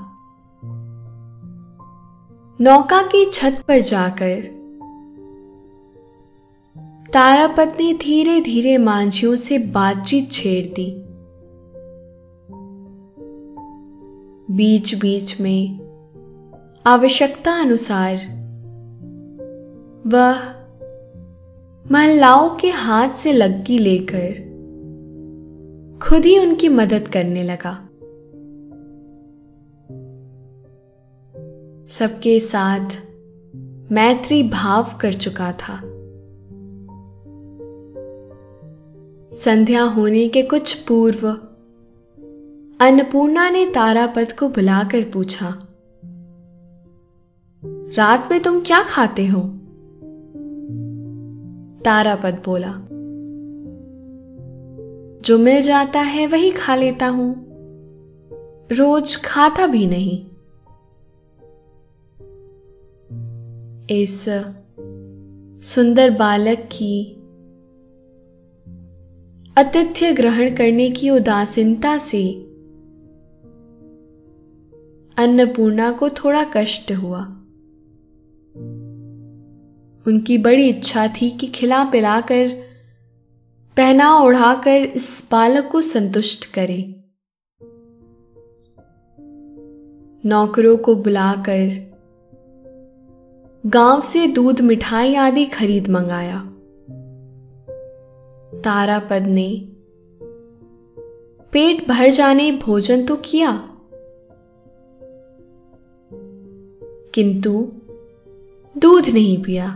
नौका 2.60 3.02
की 3.02 3.30
छत 3.30 3.64
पर 3.68 3.80
जाकर 3.80 4.42
तारापत 7.12 7.76
ने 7.80 7.94
धीरे 7.94 8.40
धीरे 8.40 8.78
मांझियों 8.78 9.34
से 9.34 9.58
बातचीत 9.58 10.32
छेड़ 10.32 10.66
दी 10.66 10.96
बीच 14.56 14.94
बीच 14.94 15.40
में 15.40 15.80
आवश्यकता 16.86 17.52
अनुसार 17.52 18.16
वह 20.06 20.59
महिलाओं 21.92 22.50
के 22.50 22.70
हाथ 22.70 23.08
से 23.08 23.32
लग्गी 23.32 23.78
लेकर 23.78 24.28
खुद 26.02 26.24
ही 26.24 26.38
उनकी 26.38 26.68
मदद 26.68 27.08
करने 27.08 27.42
लगा। 27.42 27.72
सबके 31.86 32.40
साथ 32.40 32.96
मैत्री 33.92 34.42
भाव 34.42 34.98
कर 35.00 35.12
चुका 35.12 35.52
था। 35.52 35.80
संध्या 39.32 39.82
होने 39.82 40.28
के 40.28 40.42
कुछ 40.42 40.74
पूर्व 40.74 41.28
अन्नपूर्णा 42.80 43.50
ने 43.50 43.66
तारापद 43.66 44.32
को 44.32 44.48
बुलाकर 44.48 45.10
पूछा, 45.12 45.48
रात 47.96 48.28
में 48.30 48.42
तुम 48.42 48.60
क्या 48.60 48.82
खाते 48.82 49.26
हो? 49.26 49.59
तारापद 51.84 52.42
बोला। 52.44 52.72
जो 55.20 55.38
मिल 55.38 55.62
जाता 55.62 56.00
है 56.00 56.26
वही 56.26 56.50
खा 56.50 56.74
लेता 56.74 57.06
हूँ। 57.06 57.46
रोज 58.72 59.16
खाता 59.16 59.66
भी 59.66 59.86
नहीं। 59.86 60.26
इस 63.90 64.24
सुंदर 65.62 66.10
बालक 66.10 66.58
की 66.58 67.16
आतिथ्य 69.58 70.12
ग्रहण 70.12 70.54
करने 70.54 70.90
की 70.90 71.10
उदासीनता 71.10 71.98
से 71.98 72.32
अन्नपूर्णा 75.16 75.92
को 75.92 76.08
थोड़ा 76.08 76.44
कष्ट 76.44 76.92
हुआ। 76.92 77.39
उनकी 80.10 80.38
बड़ी 80.38 80.68
इच्छा 80.68 81.06
थी 81.08 81.30
कि 81.30 81.46
खिला 81.46 81.84
पिलाकर, 81.84 82.48
पहना 83.76 84.12
ओढ़ाकर 84.18 84.82
इस 84.82 85.28
बालक 85.32 85.68
को 85.72 85.80
संतुष्ट 85.82 86.44
करे। 86.54 86.78
नौकरों 90.24 90.76
को 90.76 90.94
बुलाकर 90.94 91.90
गाँव 93.66 94.00
से 94.00 94.26
दूध, 94.26 94.60
मिठाई 94.60 95.14
आदि 95.14 95.44
खरीद 95.46 95.88
मंगाया। 95.88 96.38
तारापद 98.64 99.26
ने 99.26 99.48
पेट 101.52 101.86
भर 101.88 102.08
जाने 102.10 102.50
भोजन 102.52 103.04
तो 103.06 103.16
किया, 103.16 103.52
किंतु 107.14 107.52
दूध 108.76 109.08
नहीं 109.08 109.42
पिया। 109.42 109.68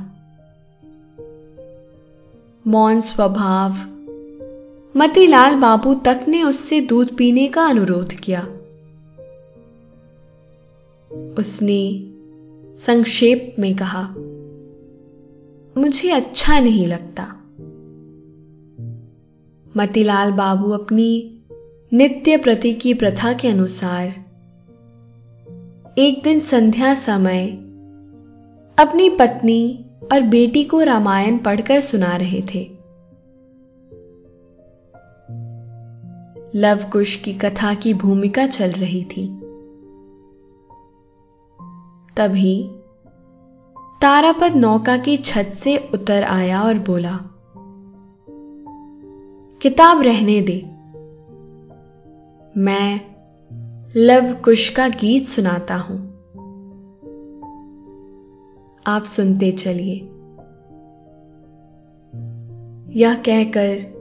मौन 2.67 3.01
स्वभाव। 3.01 3.73
मतीलाल 4.97 5.57
बाबू 5.57 5.95
तक 5.95 6.25
ने 6.29 6.43
उससे 6.43 6.81
दूध 6.81 7.17
पीने 7.17 7.49
का 7.49 7.67
अनुरोध 7.67 8.13
किया। 8.13 8.41
उसने 11.39 12.11
संक्षेप 12.79 13.57
में 13.59 13.77
कहा, 13.77 14.15
मुझे 15.81 16.11
अच्छा 16.11 16.61
नहीं 16.61 16.87
लगता। 16.87 17.23
मतीलाल 19.77 20.33
बाबू 20.33 20.71
अपनी 20.71 21.39
नित्य 21.93 22.37
प्रति 22.37 22.73
की 22.73 22.95
प्रथा 22.95 23.33
के 23.33 23.49
अनुसार 23.49 24.09
एक 25.99 26.21
दिन 26.25 26.41
संध्या 26.41 26.95
समय 26.95 27.47
अपनी 28.79 29.11
पत्नी 29.11 29.84
और 30.13 30.21
बेटी 30.21 30.65
को 30.65 30.81
रामायण 30.83 31.39
पढ़कर 31.39 31.81
सुना 31.81 32.17
रहे 32.17 32.43
थे। 32.55 32.63
लव 36.55 36.85
कुश 36.93 37.17
की 37.17 37.33
कथा 37.35 37.75
की 37.75 37.95
भूमिका 37.95 38.47
चल 38.47 38.73
रही 38.73 39.05
थी। 39.05 39.27
तभी 42.17 42.57
तारापद 44.03 44.57
नौका 44.57 44.97
की 44.97 45.17
छत 45.17 45.51
से 45.55 45.77
उतर 45.95 46.23
आया 46.23 46.63
और 46.63 46.79
बोला, 46.79 47.19
किताब 49.61 50.03
रहने 50.03 50.41
दे। 50.41 50.61
मैं 52.57 53.01
लव 53.97 54.35
कुश 54.35 54.69
का 54.69 54.89
गीत 54.89 55.25
सुनाता 55.25 55.77
हूँ। 55.77 56.04
आप 58.87 59.05
सुनते 59.05 59.53
चलिए। 59.53 59.95
यह 63.01 63.15
कहकर 63.15 63.95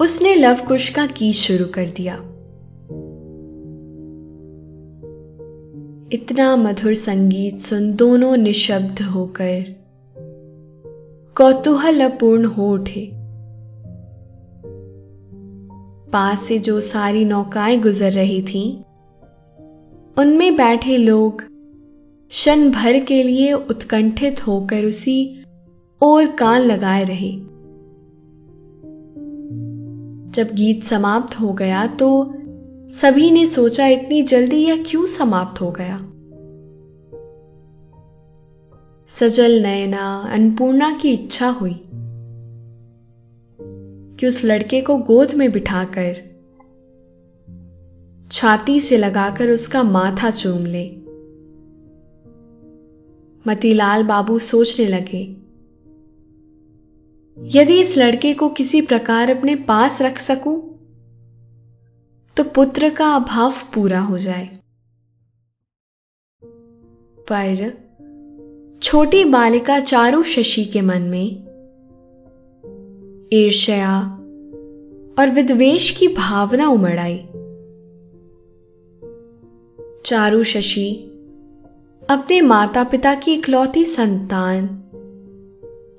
उसने 0.00 0.34
लव 0.34 0.56
कुश 0.68 0.88
का 0.88 1.06
गीत 1.06 1.34
शुरू 1.34 1.64
कर 1.66 1.88
दिया। 1.88 2.14
इतना 6.12 6.56
मधुर 6.56 6.94
संगीत 6.94 7.58
सुन 7.58 7.94
दोनों 7.94 8.36
निशब्द 8.36 9.02
होकर 9.02 9.64
कौतूहल 11.36 12.00
अपूर्ण 12.00 12.44
हो 12.44 12.72
उठे। 12.72 13.12
पास 16.10 16.42
से 16.42 16.58
जो 16.58 16.80
सारी 16.80 17.24
नौकाएँ 17.24 17.80
गुजर 17.80 18.12
रही 18.12 18.42
थीं, 18.42 18.82
उनमें 20.18 20.56
बैठे 20.56 20.96
लोग 20.96 21.49
क्षण 22.30 22.70
भर 22.70 22.98
के 22.98 23.22
लिए 23.22 23.52
उत्कंठित 23.52 24.46
होकर 24.46 24.84
उसी 24.84 25.44
और 26.02 26.26
कान 26.26 26.60
लगाए 26.60 27.04
रहे। 27.04 27.32
जब 30.32 30.48
गीत 30.52 30.84
समाप्त 30.84 31.40
हो 31.40 31.52
गया 31.52 31.86
तो 31.86 32.34
सभी 32.88 33.30
ने 33.30 33.46
सोचा, 33.46 33.86
इतनी 33.86 34.22
जल्दी 34.22 34.56
यह 34.56 34.84
क्यों 34.86 35.06
समाप्त 35.06 35.60
हो 35.60 35.70
गया? 35.70 35.98
सजल 39.08 39.62
नयना, 39.62 40.30
अन्नपूर्णा 40.32 40.98
की 41.02 41.12
इच्छा 41.12 41.48
हुई 41.48 41.80
कि 44.18 44.26
उस 44.26 44.44
लड़के 44.44 44.80
को 44.80 44.96
गोद 44.96 45.34
में 45.34 45.52
बिठाकर, 45.52 46.16
छाती 48.32 48.80
से 48.80 48.98
लगाकर 48.98 49.50
उसका 49.50 49.82
माथा 49.82 50.30
चूम 50.30 50.66
ले। 50.66 50.99
मतीलाल 53.48 54.02
बाबू 54.02 54.38
सोचने 54.38 54.86
लगे। 54.86 55.36
यदि 57.38 57.80
इस 57.80 57.98
लड़के 57.98 58.34
को 58.34 58.48
किसी 58.48 58.80
प्रकार 58.80 59.36
अपने 59.36 59.54
पास 59.54 60.02
रख 60.02 60.18
सकूँ 60.18 60.70
तो 62.36 62.44
पुत्र 62.44 62.90
का 62.90 63.14
अभाव 63.14 63.52
पूरा 63.74 64.00
हो 64.00 64.18
जाए। 64.18 64.48
पर 67.32 67.72
छोटी 68.82 69.24
बालिका 69.24 69.80
चारू 69.80 70.22
शशि 70.22 70.64
के 70.64 70.80
मन 70.80 71.02
में 71.02 71.50
ईर्ष्या 73.32 74.00
और 75.18 75.30
विद्वेश 75.30 75.90
की 75.90 76.08
भावना 76.08 76.68
उमड़ 76.68 76.98
आई। 76.98 77.18
चारू 80.04 80.44
शशि 80.44 81.09
अपने 82.10 82.40
माता 82.40 82.84
पिता 82.84 83.14
की 83.14 83.32
इकलौती 83.32 83.84
संतान 83.84 84.66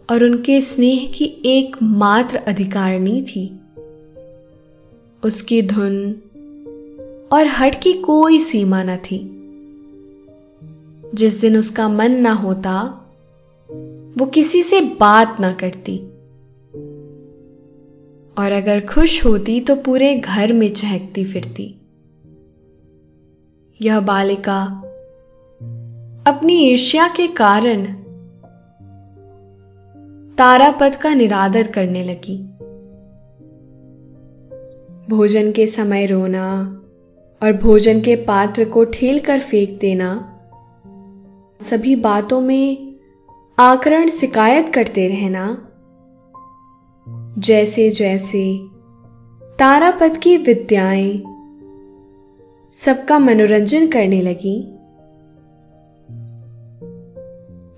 और 0.10 0.24
उनके 0.24 0.62
स्नेह 0.62 1.12
की 1.16 1.26
एकमात्र 1.46 2.38
अधिकारिणी 2.38 3.22
थी। 3.22 3.60
उसकी 5.24 5.62
धुन 5.62 6.12
और 7.32 7.48
हट 7.48 7.82
की 7.82 7.94
कोई 7.94 8.40
सीमा 8.40 8.84
न 8.84 8.98
थी। 8.98 9.20
जिस 11.16 11.42
दिन 11.42 11.58
उसका 11.58 11.90
मन 11.90 12.12
ना 12.12 12.32
होता, 12.32 13.06
वो 14.18 14.26
किसी 14.26 14.64
से 14.64 14.82
बात 14.82 15.38
ना 15.40 15.54
करती। 15.54 15.98
और 18.38 18.52
अगर 18.52 18.86
खुश 18.86 19.26
होती 19.26 19.60
तो 19.60 19.76
पूरे 19.76 20.16
घर 20.16 20.54
में 20.54 20.70
चहकती 20.70 21.26
फिरती। 21.26 21.76
यह 23.82 24.00
बालिका 24.00 24.88
अपनी 26.26 26.54
ईर्ष्या 26.54 27.08
के 27.08 27.28
कारण 27.28 27.86
तारापद 30.38 30.96
का 30.96 31.14
निरादर 31.14 31.68
करने 31.68 32.04
लगी। 32.04 32.38
भोजन 35.16 35.52
के 35.52 35.68
समय 35.68 36.06
रोना 36.06 36.48
और 37.44 37.54
भोजन 37.54 38.02
के 38.02 38.16
पात्र 38.16 38.66
को 38.66 38.84
ठेल 38.86 39.20
कर 39.20 39.40
फेंक 39.40 39.80
देना, 39.80 40.14
सभी 41.62 41.96
बातों 41.96 42.42
में 42.42 42.96
आकरण 43.60 44.10
शिकायत 44.10 44.70
करते 44.70 45.08
रहना 45.08 45.68
जैसे 47.38 47.90
जैसे 47.90 48.60
तारापद 49.60 50.18
की 50.18 50.38
विद्याएँ 50.38 51.24
सबका 52.74 53.20
मनोरंजन 53.20 53.88
करने 53.88 54.22
लगी। 54.22 54.81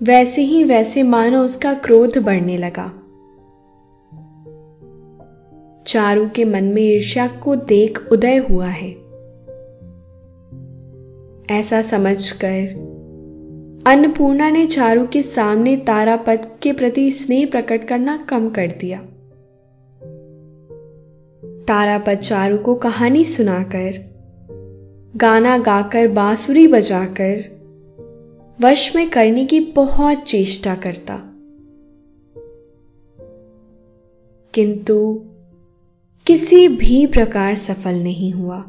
वैसे 0.02 0.42
ही 0.42 0.64
वैसे 0.64 1.02
मानो 1.02 1.42
उसका 1.42 1.74
क्रोध 1.74 2.18
बढ़ने 2.18 2.56
लगा। 2.56 2.92
चारू 5.86 6.28
के 6.28 6.44
मन 6.44 6.64
में 6.64 6.82
ईर्ष्या 6.82 7.28
को 7.28 7.56
देख 7.56 8.08
उदय 8.12 8.36
हुआ 8.36 8.66
है। 8.66 8.90
ऐसा 11.50 11.82
समझकर 11.82 12.84
अन्नपूर्णा 13.86 14.50
ने 14.50 14.66
चारू 14.66 15.06
के 15.06 15.22
सामने 15.22 15.76
तारापद 15.76 16.46
के 16.62 16.72
प्रति 16.72 17.10
स्नेह 17.10 17.46
प्रकट 17.46 17.84
करना 17.84 18.16
कम 18.16 18.50
कर 18.50 18.66
दिया। 18.66 18.98
तारापद 21.68 22.14
चारू 22.14 22.58
को 22.58 22.74
कहानी 22.74 23.24
सुनाकर, 23.24 23.92
गाना 25.16 25.58
गाकर 25.58 26.08
बांसुरी 26.08 26.68
बजाकर 26.68 27.53
वश 28.60 28.96
में 28.96 29.10
करने 29.10 29.44
की 29.44 29.60
बहुत 29.60 30.18
चेष्टा 30.18 30.74
करता। 30.74 31.16
किंतु 34.54 35.24
किसी 36.26 36.68
भी 36.68 37.06
प्रकार 37.06 37.54
सफल 37.54 37.94
नहीं 38.02 38.32
हुआ। 38.32 38.64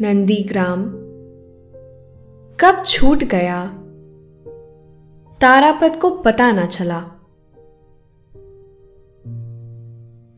नंदीग्राम 0.00 0.82
कब 2.60 2.84
छूट 2.86 3.24
गया 3.24 3.66
तारापद 5.40 5.96
को 5.96 6.10
पता 6.10 6.52
ना 6.52 6.66
चला। 6.66 7.10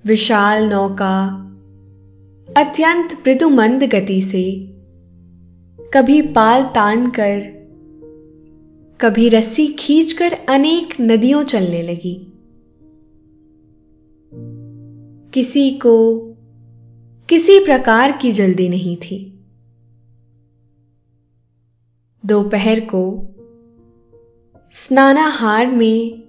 विशाल 0.07 0.71
नौका 0.71 1.27
अत्यंत 2.57 3.13
मृदु 3.13 3.49
मंद 3.49 3.83
गति 3.83 4.21
से 4.21 4.74
कभी 5.95 6.23
पाल 6.23 6.63
तान 6.63 7.11
कर, 7.11 7.41
कभी 9.01 9.29
रस्सी 9.29 9.67
खींचकर 9.67 10.33
अनेक 10.33 10.95
नदियों 11.01 11.43
चलने 11.43 11.83
लगी। 11.83 12.33
किसी 15.35 15.71
को 15.71 16.21
किसी 17.29 17.65
प्रकार 17.65 18.13
की 18.13 18.33
जल्दी 18.33 18.69
नहीं 18.69 18.97
थी। 18.97 19.45
दोपहर 22.27 22.81
को 22.81 23.27
स्नानाहार 24.73 25.67
में 25.67 26.23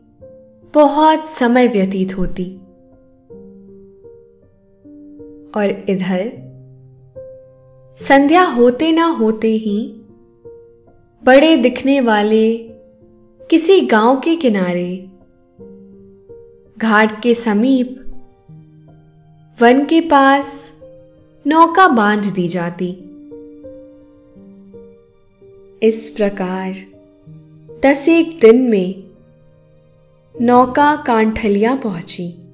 बहुत 0.74 1.26
समय 1.26 1.68
व्यतीत 1.68 2.18
होती। 2.18 2.56
और 5.58 5.86
इधर 5.90 6.45
संध्या 8.00 8.44
होते 8.44 8.92
ना 8.92 9.06
होते 9.06 9.48
ही 9.48 9.96
बड़े 11.24 11.58
दिखने 11.58 12.00
वाले 12.00 12.58
किसी 13.50 13.82
गाँव 13.82 14.20
के 14.20 14.36
किनारे, 14.36 15.10
घाट 16.78 17.22
के 17.22 17.34
समीप, 17.34 18.14
वन 19.62 19.86
के 19.86 20.02
पास 20.02 20.74
नौका 21.48 21.88
बाँध 21.88 22.26
दी 22.26 22.48
जाती। 22.48 22.92
इस 25.84 26.10
प्रकार 26.10 26.74
दस 27.84 28.10
एक 28.10 28.38
दिन 28.42 28.62
में 28.62 29.04
नौका 30.42 30.96
कांठलिया 30.96 31.76
पहुँची। 31.76 32.45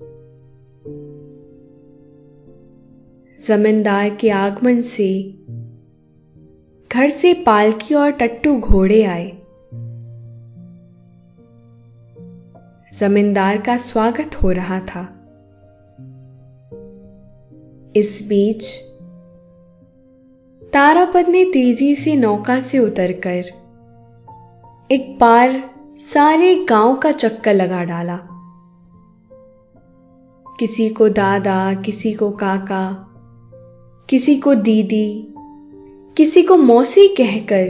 जमींदार 3.51 4.09
के 4.09 4.29
आगमन 4.29 4.81
से 4.81 5.23
घर 6.93 7.09
से 7.09 7.33
पालकी 7.33 7.95
और 7.95 8.11
टट्टू 8.11 8.59
घोड़े 8.59 9.03
आए। 9.03 9.31
जमींदार 12.93 13.57
का 13.57 13.77
स्वागत 13.77 14.43
हो 14.43 14.51
रहा 14.51 14.79
था। 14.79 15.01
इस 17.95 18.25
बीच 18.29 18.67
तारापद 20.73 21.25
ने 21.29 21.45
तेज़ी 21.45 21.95
से 21.95 22.15
नौका 22.15 22.59
से 22.59 22.79
उतरकर 22.79 23.43
एक 24.91 25.17
बार 25.19 25.69
सारे 25.95 26.65
गाँव 26.65 26.95
का 26.95 27.11
चक्कर 27.11 27.53
लगा 27.53 27.83
डाला। 27.83 28.19
किसी 30.59 30.89
को 30.89 31.09
दादा, 31.09 31.73
किसी 31.73 32.13
को 32.13 32.31
काका 32.31 33.07
किसी 34.11 34.35
को 34.35 34.55
दीदी, 34.55 35.33
किसी 36.17 36.43
को 36.43 36.57
मौसी 36.57 37.07
कहकर, 37.07 37.69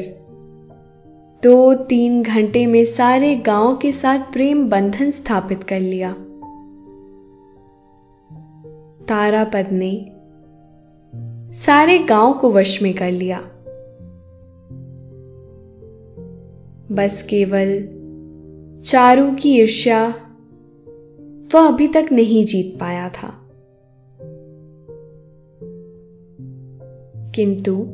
दो 1.44 1.74
तीन 1.74 2.24
घंटे 2.24 2.66
में 2.66 2.86
सारे 2.86 3.36
गाँव 3.36 3.78
के 3.78 3.92
साथ 3.92 4.20
प्रेम 4.20 4.70
बंधन 4.70 5.12
स्थापित 5.12 5.64
कर 5.64 5.80
लिया। 5.80 6.12
तारापद 9.06 9.70
ने 9.72 10.12
सारे 11.54 12.00
गाँव 12.00 12.34
को 12.34 12.52
वश 12.52 12.82
में 12.82 12.94
कर 12.94 13.12
लिया। 13.12 13.40
बस 16.92 17.28
केवल 17.30 17.88
चारू 18.82 19.32
की 19.32 19.58
ईर्ष्या 19.58 20.08
वह 21.54 21.68
अभी 21.68 21.88
तक 21.88 22.06
नहीं 22.12 22.46
जीत 22.46 22.80
पाया 22.80 23.10
था। 23.10 23.41
किंतु 27.36 27.86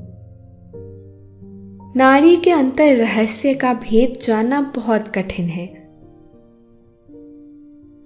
नारी 2.00 2.36
के 2.36 2.52
अंतर 2.52 2.96
रहस्य 2.96 3.54
का 3.54 3.74
भेद 3.74 4.14
जानना 4.22 4.62
बहुत 4.76 5.08
कठिन 5.08 5.46
है। 5.46 5.88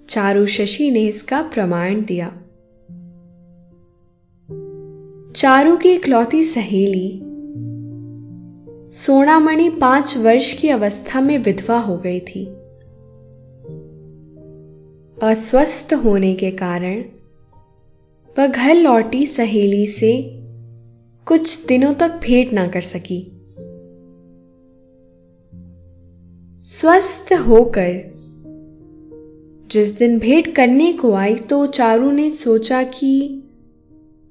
चारू 0.08 0.46
शशि 0.46 0.90
ने 0.90 1.00
इसका 1.00 1.42
प्रमाण 1.42 2.04
दिया। 2.04 2.28
चारू 5.36 5.76
की 5.76 5.92
इकलौती 5.92 6.44
सहेली 6.44 7.20
सोनामणि 8.92 9.70
पाँच 9.70 10.16
वर्ष 10.18 10.52
की 10.52 10.68
अवस्था 10.68 11.20
में 11.20 11.38
विधवा 11.38 11.78
हो 11.78 11.98
गई 11.98 12.20
थी। 12.20 12.46
अस्वस्थ 15.22 15.94
होने 15.94 16.34
के 16.34 16.50
कारण 16.50 17.04
वह 18.38 18.46
घर 18.46 18.74
लौटी 18.74 19.26
सहेली 19.26 19.86
से 19.86 20.41
कुछ 21.26 21.66
दिनों 21.66 21.94
तक 21.94 22.20
भेंट 22.22 22.52
ना 22.52 22.68
कर 22.68 22.80
सकी। 22.80 23.32
स्वस्थ 26.64 27.32
होकर 27.32 28.12
जिस 29.70 29.98
दिन 29.98 30.18
भेंट 30.18 30.54
करने 30.54 30.92
को 30.92 31.12
आई 31.12 31.34
तो 31.34 31.66
चारू 31.66 32.10
ने 32.10 32.30
सोचा 32.30 32.82
कि 32.82 33.42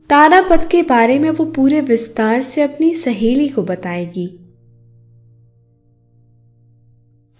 तारापथ 0.09 0.69
के 0.69 0.81
बारे 0.81 1.19
में 1.19 1.29
वो 1.29 1.45
पूरे 1.45 1.81
विस्तार 1.81 2.41
से 2.41 2.61
अपनी 2.61 2.93
सहेली 2.93 3.49
को 3.49 3.63
बताएगी। 3.63 4.39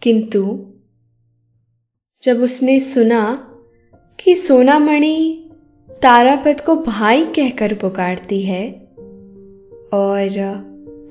किंतु 0.02 0.66
जब 2.24 2.42
उसने 2.42 2.80
सुना 2.80 3.48
कि 4.20 4.36
सोनामणि 4.36 5.50
तारापथ 6.02 6.66
को 6.66 6.76
भाई 6.76 7.26
कहकर 7.26 7.74
पुकारती 7.74 8.42
है 8.42 8.81
और 9.94 10.30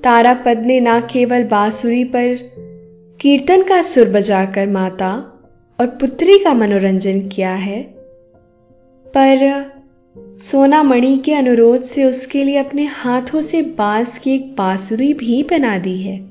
तारापद 0.04 0.58
ने 0.58 0.80
ना 0.80 1.00
केवल 1.00 1.44
बांसुरी 1.44 2.04
पर 2.04 2.36
कीर्तन 3.20 3.62
का 3.62 3.82
सुर 3.82 4.08
बजाकर 4.08 4.66
माता 4.66 5.14
और 5.80 5.86
पुत्री 5.86 6.38
का 6.38 6.54
मनोरंजन 6.54 7.20
किया 7.28 7.54
है, 7.54 7.82
पर 9.06 9.70
सोना 10.38 10.82
मणि 10.82 11.16
के 11.24 11.34
अनुरोध 11.34 11.82
से 11.82 12.04
उसके 12.04 12.44
लिए 12.44 12.56
अपने 12.56 12.84
हाथों 12.84 13.40
से 13.40 13.62
बाँस 13.62 14.18
की 14.18 14.34
एक 14.34 14.56
बांसुरी 14.56 15.14
भी 15.14 15.42
बना 15.42 15.78
दी 15.78 16.02
है। 16.02 16.30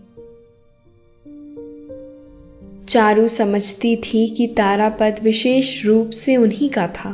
चारू 2.88 3.28
समझती 3.28 3.96
थी 3.96 4.28
कि 4.28 4.48
तारापद 4.48 5.16
विशेष 5.24 5.86
रूप 5.86 6.10
से 6.10 6.38
उन्हीं 6.38 6.70
का 6.70 6.88
था। 6.88 7.12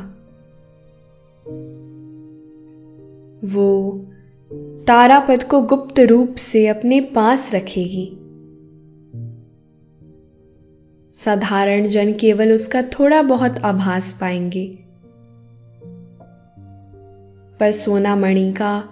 वो 3.46 4.06
तारापद 4.88 5.44
को 5.44 5.62
गुप्त 5.62 6.00
रूप 6.00 6.36
से 6.36 6.68
अपने 6.68 7.02
पास 7.02 7.56
रखेगी। 7.56 8.12
साधारण 11.16 11.88
जन 11.88 12.14
केवल 12.14 12.54
उसका 12.54 12.82
थोड़ा 12.82 13.22
बहुत 13.22 13.60
आभास 13.60 14.18
पाएँगे। 14.22 14.80
पर 17.60 17.72
सोना 17.72 18.16
मणि 18.16 18.54
का 18.54 18.84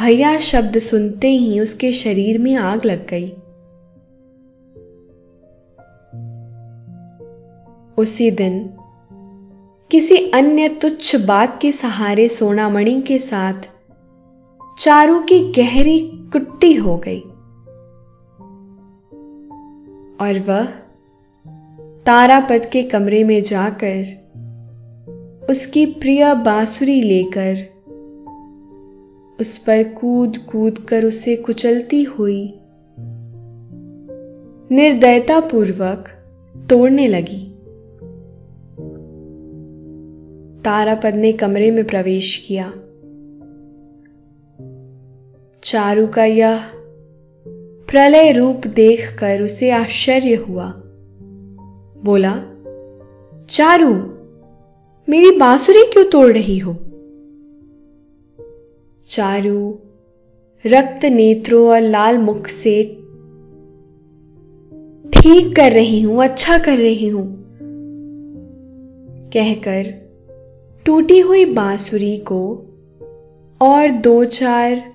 भैया 0.00 0.38
शब्द 0.38 0.78
सुनते 0.78 1.28
ही 1.28 1.60
उसके 1.60 1.92
शरीर 1.92 2.38
में 2.38 2.54
आग 2.54 2.84
लग 2.84 3.06
गई। 3.06 3.30
उसी 7.98 8.30
दिन 8.30 8.74
किसी 9.90 10.30
अन्य 10.30 10.68
तुच्छ 10.68 11.16
बात 11.16 11.58
के 11.62 11.72
सहारे 11.72 12.28
सोनामणि 12.28 13.02
के 13.02 13.18
साथ 13.18 13.73
चारू 14.78 15.20
की 15.20 15.52
गहरी 15.52 16.00
कुट्टी 16.14 16.74
हो 16.74 16.96
गई। 16.96 17.20
और 20.20 20.38
वह 20.38 20.64
तारापद 22.06 22.64
के 22.64 22.82
कमरे 22.82 23.24
में 23.24 23.42
जाकर 23.42 24.04
उसकी 25.50 25.86
प्रिय 25.86 26.34
बांसुरी 26.34 27.02
लेकर 27.02 27.56
उस 29.40 29.58
पर 29.58 29.82
कूद 29.82 30.36
कूद 30.36 30.78
कर 30.78 31.04
उसे 31.04 31.36
कुचलती 31.36 32.02
हुई 32.02 32.54
निर्दयतापूर्वक 34.70 36.08
तोड़ने 36.70 37.08
लगी। 37.08 37.50
तारापद 40.62 41.14
ने 41.14 41.32
कमरे 41.32 41.70
में 41.70 41.84
प्रवेश 41.84 42.44
किया। 42.48 42.72
चारू 45.74 46.06
का 46.06 46.24
यह 46.24 46.62
प्रलय 47.88 48.32
रूप 48.32 48.66
देखकर 48.66 49.42
उसे 49.42 49.70
आश्चर्य 49.70 50.34
हुआ। 50.34 50.72
बोला, 52.04 52.42
चारू, 53.48 53.94
मेरी 55.08 55.30
बांसुरी 55.30 55.82
क्यों 55.92 56.04
तोड़ 56.04 56.32
रही 56.32 56.58
हो? 56.58 56.76
चारू 59.06 59.78
रक्त 60.66 61.04
नेत्रों 61.04 61.68
और 61.68 61.80
लाल 61.80 62.18
मुख 62.18 62.46
से 62.46 62.84
ठीक 65.12 65.56
कर 65.56 65.72
रही 65.72 66.00
हूँ 66.00 66.24
अच्छा 66.24 66.58
कर 66.58 66.78
रही 66.78 67.08
हूँ। 67.08 67.44
कहकर 69.32 69.84
टूटी 70.86 71.18
हुई 71.18 71.44
बांसुरी 71.44 72.18
को 72.18 72.66
और 73.62 73.90
दो 73.90 74.24
चार 74.24 74.93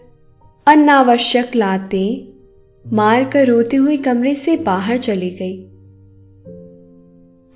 अनावश्यक 0.70 1.56
लाते 1.56 2.34
मारकर 2.94 3.48
रोती 3.48 3.78
हुई 3.78 3.98
कमरे 3.98 4.36
से 4.36 4.58
बाहर 4.58 4.98
चली 4.98 5.30
गई। 5.30 5.64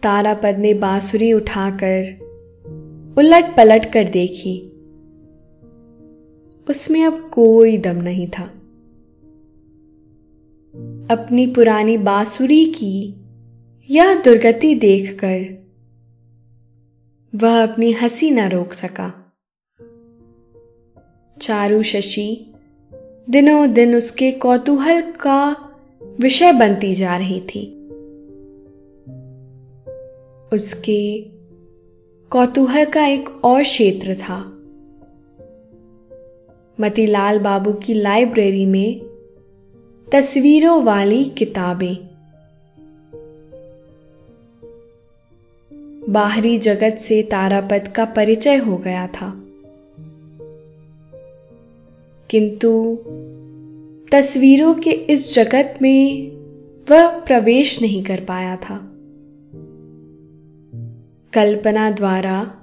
तारापद 0.03 0.55
ने 0.59 0.73
बांसुरी 0.73 1.33
उठाकर 1.33 2.19
उलट 3.17 3.55
पलट 3.57 3.85
कर 3.85 4.03
देखी। 4.03 4.59
उसमें 6.69 7.05
अब 7.05 7.29
कोई 7.33 7.77
दम 7.77 7.95
नहीं 7.95 8.27
था। 8.27 8.43
अपनी 11.15 11.47
पुरानी 11.47 11.97
बांसुरी 11.97 12.65
की 12.65 13.15
यह 13.89 14.21
दुर्गति 14.21 14.75
देखकर 14.75 15.63
वह 17.35 17.63
अपनी 17.63 17.91
हँसी 17.91 18.31
न 18.31 18.49
रोक 18.49 18.73
सका। 18.73 19.33
चारू 21.41 21.83
शशि 21.83 22.49
दिनों 23.29 23.73
दिन 23.73 23.95
उसके 23.95 24.31
कौतूहल 24.31 25.01
का 25.01 25.55
विषय 26.19 26.53
बनती 26.53 26.93
जा 26.93 27.17
रही 27.17 27.39
थी। 27.39 27.89
उसके 30.53 31.19
कौतूहल 32.29 32.85
का 32.85 33.05
एक 33.05 33.45
और 33.45 33.63
क्षेत्र 33.63 34.15
था। 34.15 34.39
मतीलाल 36.81 37.39
बाबू 37.39 37.73
की 37.73 37.93
लाइब्रेरी 37.93 38.65
में 38.65 39.01
तस्वीरों 40.11 40.83
वाली 40.83 41.25
किताबें। 41.25 41.95
बाहरी 46.09 46.57
जगत 46.57 46.97
से 47.01 47.23
तारापद 47.23 47.87
का 47.87 48.05
परिचय 48.05 48.55
हो 48.55 48.77
गया 48.77 49.07
था। 49.07 49.42
किंतु 52.29 52.97
तस्वीरों 54.11 54.73
के 54.73 54.91
इस 54.91 55.35
जगत 55.35 55.79
में 55.81 56.31
वह 56.91 57.19
प्रवेश 57.19 57.81
नहीं 57.81 58.03
कर 58.03 58.19
पाया 58.19 58.55
था। 58.55 58.77
कल्पना 61.33 61.91
द्वारा 61.91 62.55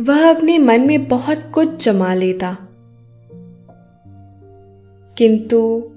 वह 0.00 0.34
अपने 0.34 0.58
मन 0.58 0.80
में 0.80 1.08
बहुत 1.08 1.50
कुछ 1.54 1.84
जमा 1.84 2.14
लेता। 2.14 2.56
किंतु 5.18 5.90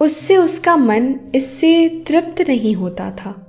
उससे 0.00 0.36
उसका 0.36 0.76
मन 0.76 1.20
इससे 1.34 1.88
तृप्त 2.06 2.48
नहीं 2.48 2.74
होता 2.74 3.10
था। 3.10 3.46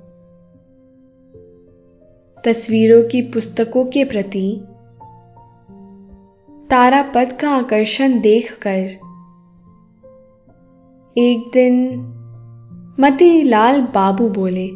तस्वीरों 2.45 3.03
की 3.03 3.22
पुस्तकों 3.22 3.86
के 3.86 4.03
प्रति 4.03 4.61
तारापद 6.72 7.32
का 7.32 7.49
आकर्षण 7.49 8.22
देखकर। 8.22 8.86
एक 11.17 11.51
दिन 11.53 11.76
मतीलाल 12.99 13.82
बाबू 13.82 14.30
बोले, 14.30 14.67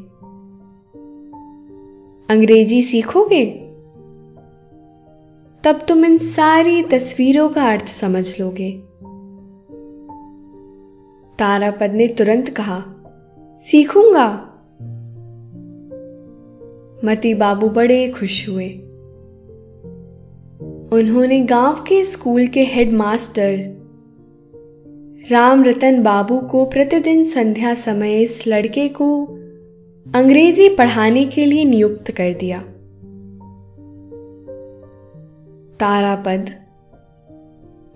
अंग्रेज़ी 2.33 2.81
सीखोगे? 2.81 3.45
तब 5.63 5.79
तुम 5.87 6.05
इन 6.05 6.17
सारी 6.17 6.83
तस्वीरों 6.83 7.49
का 7.49 7.71
अर्थ 7.71 7.85
समझ 7.85 8.41
लोगे। 8.41 8.71
तारापद 11.39 11.91
ने 11.91 12.07
तुरंत 12.07 12.49
कहा, 12.49 12.83
सीखूँगा। 13.59 14.29
मती 17.05 17.33
बाबू 17.33 17.69
बड़े 17.69 18.09
खुश 18.09 18.49
हुए। 18.49 18.81
उन्होंने 20.93 21.41
गाँव 21.41 21.75
के 21.75 22.05
स्कूल 22.05 22.47
के 22.47 22.63
हेडमास्टर 22.63 23.75
राम 25.31 25.63
रतन 25.63 26.03
बाबू 26.03 26.39
को 26.39 26.65
प्रतिदिन 26.65 27.23
संध्या 27.23 27.73
समय 27.73 28.21
इस 28.21 28.47
लड़के 28.47 28.89
को 28.89 29.25
अंग्रेज़ी 30.15 30.69
पढ़ाने 30.69 31.25
के 31.25 31.45
लिए 31.45 31.65
नियुक्त 31.65 32.11
कर 32.11 32.33
दिया। 32.33 32.59
तारापद 35.79 36.49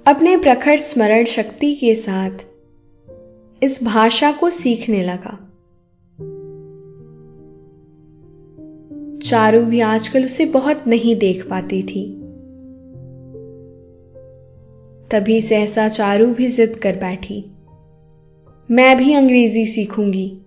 अपने 0.07 0.37
प्रखर 0.37 0.77
स्मरण 0.77 1.25
शक्ति 1.25 1.75
के 1.75 1.95
साथ 1.95 2.31
इस 3.63 3.83
भाषा 3.83 4.31
को 4.31 4.49
सीखने 4.49 5.01
लगा। 5.03 5.45
चारू 9.23 9.61
भी 9.61 9.79
आजकल 9.79 10.23
उसे 10.23 10.45
बहुत 10.45 10.83
नहीं 10.87 11.15
देख 11.15 11.49
पाती 11.49 11.83
थी। 11.83 12.18
तभी 15.12 15.41
सहसा 15.41 15.88
चारू 15.88 16.28
भी 16.28 16.47
जिद 16.47 16.76
कर 16.76 16.95
बैठी। 16.95 17.51
मैं 18.72 18.97
भी 18.97 19.14
अंग्रेज़ी 19.14 19.66
सीखूँगी। 19.66 20.38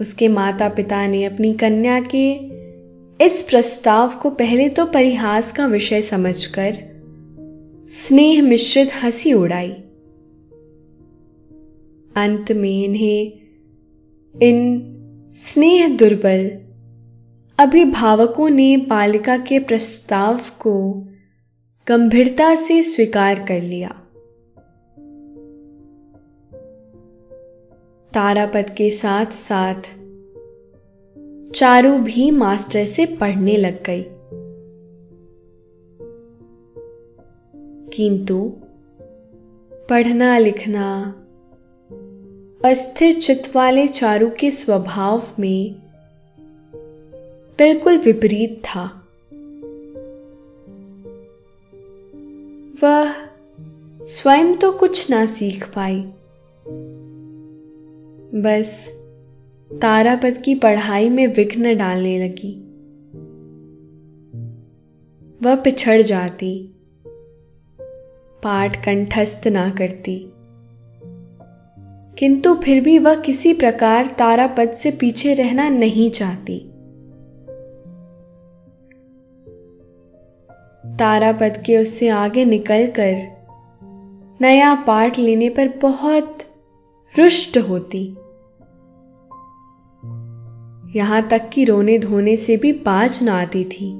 उसके 0.00 0.28
माता 0.28 0.68
पिता 0.68 1.06
ने 1.06 1.24
अपनी 1.24 1.52
कन्या 1.54 2.00
के 2.00 2.32
इस 3.24 3.42
प्रस्ताव 3.42 4.14
को 4.22 4.30
पहले 4.30 4.68
तो 4.68 4.86
परिहास 4.86 5.52
का 5.52 5.66
विषय 5.66 6.02
समझकर 6.02 6.72
स्नेह 7.88 8.42
मिश्रित 8.42 8.90
हँसी 9.02 9.32
उड़ाई। 9.32 9.70
अंत 12.16 12.52
में 12.52 12.84
इन्हें 12.84 13.32
इन 14.42 14.88
स्नेह 15.36 15.88
दुर्बल 15.88 16.50
अभिभावकों 17.58 18.50
ने 18.50 18.76
बालिका 18.76 19.36
के 19.38 19.58
प्रस्ताव 19.58 20.40
को 20.58 21.04
गंभीरता 21.88 22.54
से 22.54 22.82
स्वीकार 22.82 23.34
कर 23.34 23.62
लिया। 23.62 23.88
तारापद 28.14 28.70
के 28.70 28.90
साथ 28.90 29.26
साथ 29.26 29.74
चारू 31.50 31.98
भी 31.98 32.30
मास्टर 32.30 32.84
से 32.84 33.06
पढ़ने 33.06 33.56
लग 33.56 33.84
गई। 33.84 34.04
किंतु 37.96 38.52
पढ़ना 39.90 40.38
लिखना, 40.38 41.14
अस्थिर 42.64 43.12
चित्त 43.12 43.56
वाले 43.56 43.88
चारू 43.88 44.30
के 44.40 44.50
स्वभाव 44.50 45.22
में 45.38 45.74
बिल्कुल 47.58 47.98
विपरीत 47.98 48.62
था। 48.64 49.01
वह 52.84 53.12
स्वयं 54.06 54.54
तो 54.54 54.72
कुछ 54.72 55.10
ना 55.10 55.26
सीख 55.26 55.68
पाई। 55.68 56.00
बस 58.40 58.88
तारापद 59.82 60.36
की 60.36 60.54
पढ़ाई 60.54 61.08
में 61.08 61.26
विघ्न 61.26 61.76
डालने 61.76 62.28
लगी। 62.28 62.58
वह 65.42 65.54
पिछड़ 65.54 66.02
जाती, 66.02 66.74
पाठ 68.42 68.84
कंठस्थ 68.84 69.48
ना 69.48 69.70
करती। 69.70 70.32
किंतु 72.18 72.54
फिर 72.54 72.82
भी 72.82 72.98
वह 72.98 73.14
किसी 73.14 73.52
प्रकार 73.52 74.06
तारापद 74.06 74.70
से 74.70 74.90
पीछे 74.90 75.34
रहना 75.34 75.68
नहीं 75.68 76.10
चाहती। 76.10 76.71
तारापद 80.98 81.62
के 81.66 81.78
उससे 81.78 82.08
आगे 82.08 82.44
निकलकर 82.44 83.14
नया 84.40 84.74
पाठ 84.74 85.18
लेने 85.18 85.48
पर 85.48 85.68
बहुत 85.82 86.38
रुष्ट 87.18 87.58
होती। 87.58 88.16
यहाँ 90.98 91.28
तक 91.28 91.50
कि 91.52 91.64
रोने 91.64 91.98
धोने 91.98 92.36
से 92.36 92.56
भी 92.56 92.72
बाज 92.72 93.22
न 93.22 93.28
आती 93.28 93.64
थी। 93.64 93.90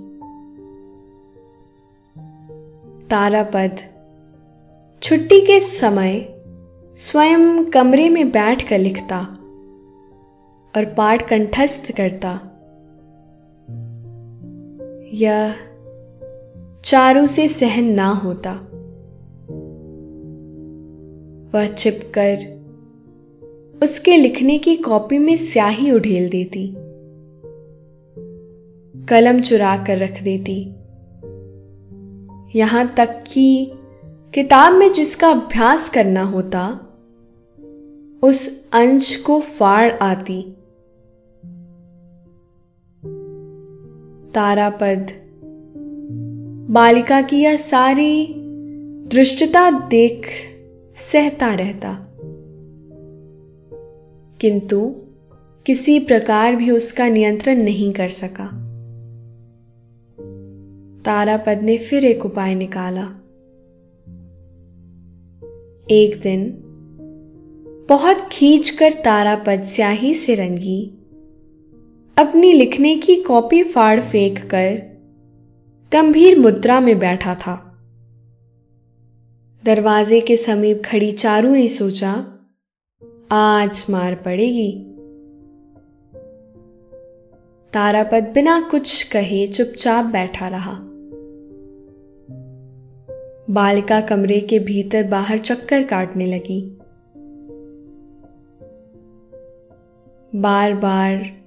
तारापद 3.11 3.78
छुट्टी 5.03 5.40
के 5.40 5.61
समय 5.61 6.28
स्वयं 6.97 7.64
कमरे 7.64 8.09
में 8.09 8.30
बैठकर 8.30 8.78
लिखता 8.78 9.20
और 10.76 10.84
पाठ 10.99 11.28
कंठस्थ 11.28 11.93
करता। 11.93 12.40
यह 15.12 15.55
चारों 16.85 17.26
से 17.26 17.49
सहन 17.49 17.85
ना 17.85 18.09
होता। 18.09 18.53
वह 21.55 21.66
छिपकर 21.66 22.62
उसके 23.83 24.16
लिखने 24.16 24.59
की 24.59 24.76
कॉपी 24.76 25.18
में 25.18 25.37
स्याही 25.37 25.91
उढेल 25.91 26.28
देती। 26.28 26.74
कलम 29.07 29.41
चुरा 29.41 29.76
कर 29.76 29.99
रख 29.99 30.22
देती। 30.22 30.62
यहाँ 32.59 32.95
तक 32.95 33.24
कि 33.33 33.72
किताब 34.35 34.72
में 34.72 34.93
जिसका 34.93 35.28
अभ्यास 35.28 35.91
करना 35.91 36.22
होता, 36.22 36.80
उस 38.22 38.70
अंश 38.72 39.16
को 39.16 39.41
फाड़ 39.41 39.93
आती। 39.93 40.43
तारापद 44.35 45.21
बालिका 46.72 47.22
की 47.22 47.36
यह 47.36 47.56
सारी 47.56 48.34
दृष्टता 49.06 49.88
देख 49.88 50.26
सहता 50.96 51.54
रहता। 51.54 52.06
किंतु 54.40 54.94
किसी 55.66 56.00
प्रकार 56.00 56.56
भी 56.56 56.70
उसका 56.70 57.08
नियंत्रण 57.08 57.56
नहीं 57.56 57.92
कर 57.92 58.08
सका। 58.08 58.46
तारापद 61.04 61.60
ने 61.62 61.78
फिर 61.78 62.04
एक 62.04 62.26
उपाय 62.26 62.54
निकाला। 62.54 63.04
एक 65.90 66.20
दिन 66.22 66.58
बहुत 67.88 68.28
खींचकर 68.32 68.92
तारापद 68.92 69.62
स्याही 69.62 70.14
से 70.14 70.34
रंगी, 70.34 70.90
अपनी 72.18 72.52
लिखने 72.52 72.96
की 72.96 73.16
कॉपी 73.16 73.62
फाड़ 73.62 74.00
फेंक 74.00 74.38
कर 74.38 74.91
गंभीर 75.93 76.38
मुद्रा 76.38 76.80
में 76.80 76.99
बैठा 76.99 77.34
था। 77.34 77.78
दरवाजे 79.64 80.20
के 80.20 80.36
समीप 80.36 80.82
खड़ी 80.84 81.12
चारू 81.12 81.51
ने 81.51 81.68
सोचा, 81.68 82.12
आज 83.32 83.86
मार 83.90 84.14
पड़ेगी। 84.14 84.84
तारापद 87.72 88.30
बिना 88.34 88.68
कुछ 88.70 89.03
कहे 89.03 89.47
चुपचाप 89.47 90.05
बैठा 90.05 90.49
रहा। 90.49 90.78
बालिका 93.51 94.01
कमरे 94.01 94.40
के 94.40 94.59
भीतर 94.59 95.05
बाहर 95.05 95.38
चक्कर 95.38 95.84
काटने 95.84 96.26
लगी। 96.26 96.78
बार 100.40 100.74
बार 100.74 101.43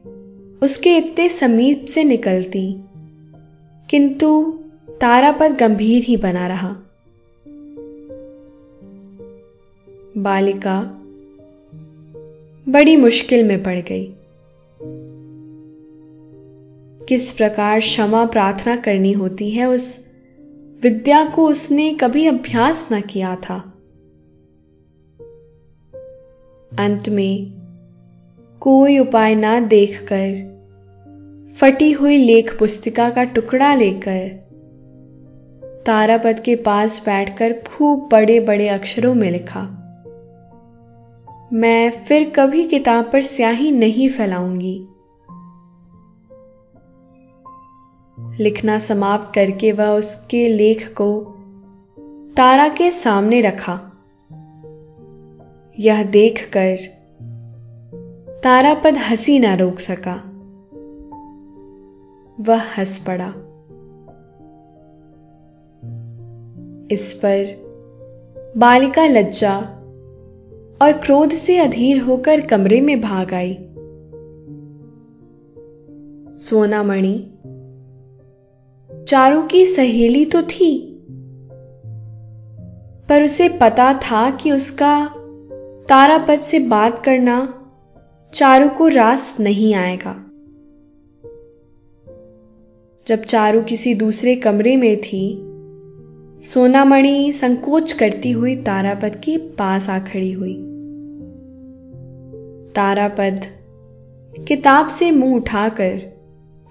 उसके 0.61 0.97
इतने 0.97 1.29
समीप 1.29 1.85
से 1.85 2.03
निकलती 2.03 2.84
किंतु 3.89 4.59
तारापत 5.01 5.51
गंभीर 5.51 6.03
ही 6.03 6.17
बना 6.17 6.47
रहा। 6.47 6.75
बालिका 10.17 10.83
बड़ी 12.69 12.97
मुश्किल 12.97 13.47
में 13.47 13.63
पड़ 13.63 13.79
गई। 13.79 14.13
किस 17.05 17.31
प्रकार 17.31 17.79
क्षमा 17.79 18.25
प्रार्थना 18.25 18.75
करनी 18.75 19.11
होती 19.11 19.51
है, 19.51 19.65
उस 19.69 20.13
विद्या 20.83 21.25
को 21.25 21.47
उसने 21.47 21.93
कभी 21.93 22.27
अभ्यास 22.27 22.89
न 22.93 23.01
किया 23.01 23.35
था। 23.35 23.73
अंत 26.79 27.09
में 27.09 27.53
कोई 28.59 28.99
उपाय 28.99 29.35
ना 29.35 29.59
देखकर 29.59 30.54
फटी 31.65 31.91
हुई 31.91 32.17
लेख 32.17 32.59
पुस्तिका 32.59 33.09
का 33.09 33.23
टुकड़ा 33.23 33.75
लेकर, 33.75 34.27
तारापद 35.85 36.39
के 36.39 36.55
पास 36.55 37.05
बैठकर 37.05 37.53
खूब 37.67 38.09
बड़े 38.11 38.39
बड़े 38.39 38.67
अक्षरों 38.67 39.13
में 39.13 39.31
लिखा, 39.31 39.61
मैं 41.53 41.89
फिर 41.91 42.29
कभी 42.35 42.63
किताब 42.63 43.09
पर 43.13 43.21
स्याही 43.21 43.71
नहीं 43.71 44.09
फैलाऊँगी। 44.09 44.87
लिखना 48.43 48.79
समाप्त 48.79 49.33
करके 49.33 49.71
वह 49.71 49.89
उसके 49.89 50.47
लेख 50.49 50.87
को 51.01 51.19
तारा 52.37 52.67
के 52.67 52.91
सामने 52.91 53.41
रखा। 53.41 53.79
यह 55.79 56.03
देखकर 56.03 56.77
तारापद 58.43 58.97
हँसी 58.97 59.39
ना 59.39 59.55
रोक 59.55 59.79
सका। 59.79 60.31
वह 62.39 62.61
हंस 62.77 62.99
पड़ा। 62.99 63.27
इस 66.91 67.13
पर 67.13 67.45
बालिका 68.57 69.05
लज्जा 69.05 69.59
और 70.81 70.91
क्रोध 71.05 71.29
से 71.29 71.57
अधीर 71.57 72.01
होकर 72.01 72.41
कमरे 72.41 72.81
में 72.81 73.01
भाग 73.01 73.33
आई। 73.33 73.53
सोनामणि, 76.37 77.31
चारू 79.07 79.43
की 79.43 79.65
सहेली 79.65 80.25
तो 80.25 80.41
थी, 80.41 81.01
पर 83.09 83.23
उसे 83.23 83.49
पता 83.49 83.93
था 83.93 84.29
कि 84.31 84.51
उसका 84.51 85.05
तारापद 85.89 86.35
से 86.35 86.59
बात 86.59 87.03
करना 87.05 87.65
चारू 88.33 88.69
को 88.69 88.87
रास 88.87 89.39
नहीं 89.39 89.73
आएगा। 89.75 90.24
जब 93.07 93.23
चारू 93.23 93.61
किसी 93.61 93.95
दूसरे 93.95 94.35
कमरे 94.35 94.77
में 94.77 95.01
थी, 95.01 95.37
सोनामणि 96.43 97.31
संकोच 97.33 97.93
करती 97.93 98.31
हुई 98.31 98.55
तारापद 98.55 99.15
के 99.15 99.37
पास 99.37 99.89
आ 99.89 99.99
खड़ी 99.99 100.31
हुई। 100.31 100.53
तारापद 102.75 103.45
किताब 104.47 104.87
से 104.87 105.11
मुँह 105.11 105.35
उठाकर 105.35 105.97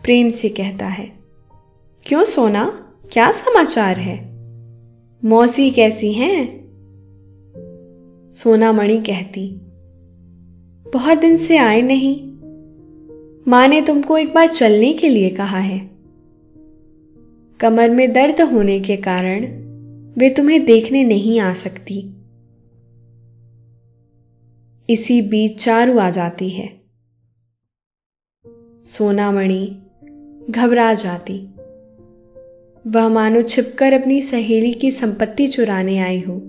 प्रेम 0.05 0.29
से 0.29 0.49
कहता 0.49 0.87
है, 0.87 1.13
क्यों 2.07 2.25
सोना? 2.25 2.89
क्या 3.13 3.31
समाचार 3.31 3.97
है? 3.97 4.29
मौसी 5.25 5.71
कैसी 5.71 6.13
हैं? 6.13 6.65
सोनामणि 8.35 8.97
कहती, 8.97 9.61
बहुत 10.93 11.19
दिन 11.19 11.37
से 11.37 11.57
आए 11.57 11.83
नहीं। 11.83 12.21
माँ 13.49 13.69
ने 13.69 13.83
तुमको 13.83 14.19
एक 14.19 14.35
बार 14.35 14.47
चलने 14.47 14.93
के 14.93 15.09
लिए 15.09 15.31
कहा 15.31 15.59
है। 15.59 15.94
कमर 17.65 17.91
में 17.91 18.13
दर्द 18.13 18.41
होने 18.41 18.81
के 18.81 18.97
कारण 18.97 19.41
वे 20.19 20.31
तुम्हें 20.31 20.65
देखने 20.65 21.05
नहीं 21.05 21.41
आ 21.41 21.53
सकती। 21.53 22.15
इसी 24.91 25.23
बीच 25.23 25.65
चारू 25.65 25.99
आ 25.99 26.11
जाती 26.11 26.51
है। 26.51 26.81
सोनामणि 28.85 29.83
घबरा 30.51 30.95
जाती। 30.95 31.47
वह 32.87 33.09
मानो 33.09 33.43
छिपकर 33.43 33.93
अपनी 33.93 34.21
सहेली 34.21 34.73
की 34.73 34.91
संपत्ति 34.91 35.47
चुराने 35.47 35.99
आई 35.99 36.21
हो। 36.21 36.43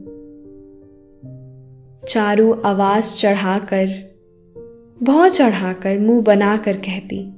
चारू 2.07 2.51
आवाज़ 2.51 3.16
चढ़ाकर, 3.16 3.88
बहुत 5.03 5.36
चढ़ाकर 5.36 5.99
मुँह 5.99 6.22
बनाकर 6.22 6.78
कहती, 6.78 7.34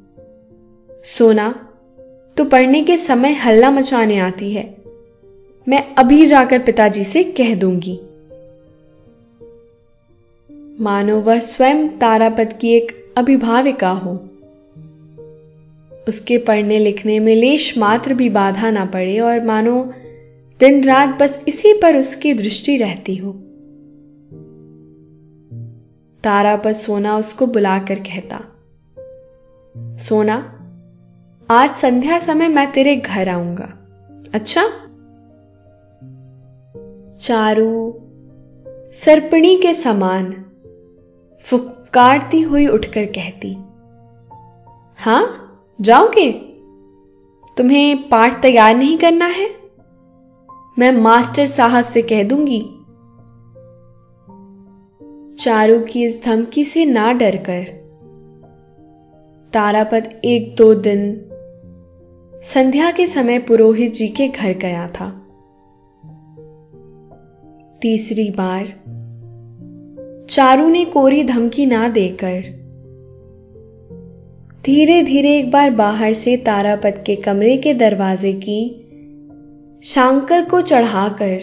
सोना 1.04 1.67
तो 2.38 2.46
पढ़ने 2.46 2.84
के 2.84 2.98
समय 2.98 3.34
हल्ला 3.34 3.72
मचाने 3.72 4.18
आती 4.18 4.54
है। 4.54 4.78
मैं 5.68 5.96
अभी 5.96 6.26
जाकर 6.26 6.60
पिताजी 6.60 7.04
से 7.04 7.24
कह 7.24 7.56
दूँगी। 7.56 8.00
मानो 10.84 11.20
वह 11.20 11.40
स्वयं 11.40 11.88
तारापद 11.88 12.54
की 12.54 12.70
एक 12.70 13.14
अभिभाविका 13.18 13.90
हो। 13.90 14.30
उसके 16.08 16.38
पढ़ने 16.38 16.80
लिखने 16.80 17.20
में 17.20 17.36
लेश 17.36 17.78
मात्र 17.78 18.14
भी 18.14 18.30
बाधा 18.30 18.72
ना 18.72 18.86
पड़े 18.86 19.20
और 19.20 19.46
मानो 19.46 19.94
दिन 20.60 20.84
रात 20.84 21.10
बस 21.10 21.46
इसी 21.48 21.74
पर 21.74 21.98
उसकी 21.98 22.34
दृष्टि 22.34 22.78
रहती 22.78 23.16
हो। 23.16 23.32
तारा 26.24 26.56
पर 26.56 26.74
सोना 26.74 27.18
उसको 27.18 27.48
बुलाकर 27.48 27.96
कहता। 27.96 28.46
सोना 29.78 30.54
आज 31.52 31.72
संध्या 31.72 32.20
समय 32.20 32.48
मैं 32.48 32.72
तेरे 32.72 32.96
घर 32.96 33.30
आऊँगा। 33.30 33.66
अच्छा? 34.34 34.64
चारू 37.18 38.00
सर्पणी 38.92 39.56
के 39.58 39.74
समान 39.74 40.46
फुफकारती 41.44 42.42
हुई 42.42 42.68
उठकर 42.68 43.06
कहती, 43.06 43.54
हाँ, 44.98 45.26
जाओगे? 45.82 46.32
तुम्हें 47.58 48.10
पाठ 48.10 48.42
तैयार 48.42 48.76
नहीं 48.76 48.98
करना 48.98 49.26
है? 49.26 49.50
मैं 50.80 50.92
मास्टर 50.92 51.46
साहब 51.46 51.84
से 51.84 52.02
कह 52.02 52.24
दूँगी। 52.24 52.62
चारू 55.36 55.80
की 55.80 56.04
इस 56.04 56.26
धमकी 56.26 56.64
से 56.64 56.86
ना 56.86 57.12
डरकर 57.14 57.64
तारापद 59.54 60.22
एक 60.26 60.56
दो 60.56 60.74
दिन 60.74 61.24
संध्या 62.54 62.92
के 62.92 63.08
समय 63.08 63.40
पुरोहित 63.40 63.94
जी 63.94 64.08
के 64.08 64.28
घर 64.28 64.54
गया 64.54 64.88
था। 64.88 65.10
तीसरी 67.82 68.30
बार, 68.32 68.66
चारू 70.30 70.68
ने 70.68 70.86
कोरी 70.86 71.24
धमकी 71.24 71.66
ना 71.66 71.88
देकर 71.88 72.42
धीरे 74.66 75.04
धीरे 75.04 75.38
एक 75.38 75.52
बार 75.52 75.70
बाहर 75.70 76.14
से 76.14 76.38
तारापत 76.38 77.04
के 77.06 77.16
कमरे 77.16 77.58
के 77.58 77.74
दरवाजे 77.74 78.34
की 78.34 78.84
शांकर 79.84 80.46
को 80.46 80.62
चढ़ाकर, 80.62 81.40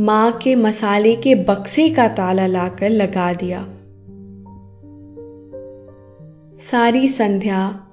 माँ 0.00 0.32
के 0.32 0.54
मसाले 0.54 1.16
के 1.16 1.34
बक्से 1.34 1.90
का 1.90 2.08
ताला 2.08 2.46
लाकर 2.46 2.90
लगा 2.90 3.32
दिया। 3.32 3.66
सारी 6.60 7.08
संध्या 7.08 7.85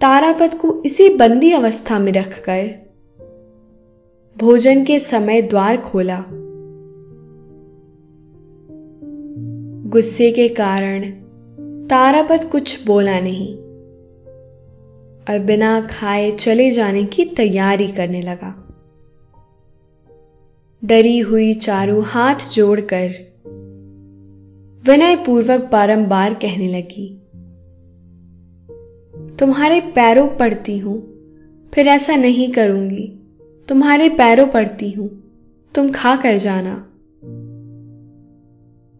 तारापत 0.00 0.58
को 0.60 0.82
इसी 0.86 1.08
बंदी 1.08 1.52
अवस्था 1.52 1.98
में 1.98 2.12
रखकर 2.12 2.86
भोजन 4.38 4.84
के 4.84 4.98
समय 5.00 5.42
द्वार 5.42 5.76
खोला। 5.76 6.24
गुस्से 9.90 10.32
के 10.32 10.48
कारण 10.48 11.10
तारापद 11.86 12.44
कुछ 12.44 12.86
बोला 12.86 13.20
नहीं 13.20 13.54
और 15.24 15.38
बिना 15.38 15.80
खाए 15.80 16.30
चले 16.30 16.70
जाने 16.70 17.04
की 17.04 17.24
तैयारी 17.24 17.88
करने 17.88 18.20
लगा। 18.22 18.68
डरी 20.84 21.18
हुई 21.18 21.54
चारू 21.54 22.00
हाथ 22.00 22.34
जोड़कर 22.54 23.08
विनयपूर्वक 24.86 25.68
बारंबार 25.72 26.34
कहने 26.34 26.68
लगी। 26.68 27.25
तुम्हारे 29.38 29.80
पैरों 29.80 30.26
पड़ती 30.28 30.78
हूँ, 30.78 30.96
फिर 31.72 31.88
ऐसा 31.88 32.16
नहीं 32.16 32.50
करूँगी। 32.52 33.06
तुम्हारे 33.68 34.08
पैरों 34.08 34.46
पड़ती 34.46 34.90
हूँ, 34.90 35.08
तुम 35.74 35.90
खा 35.90 36.16
कर 36.16 36.36
जाना। 36.36 36.74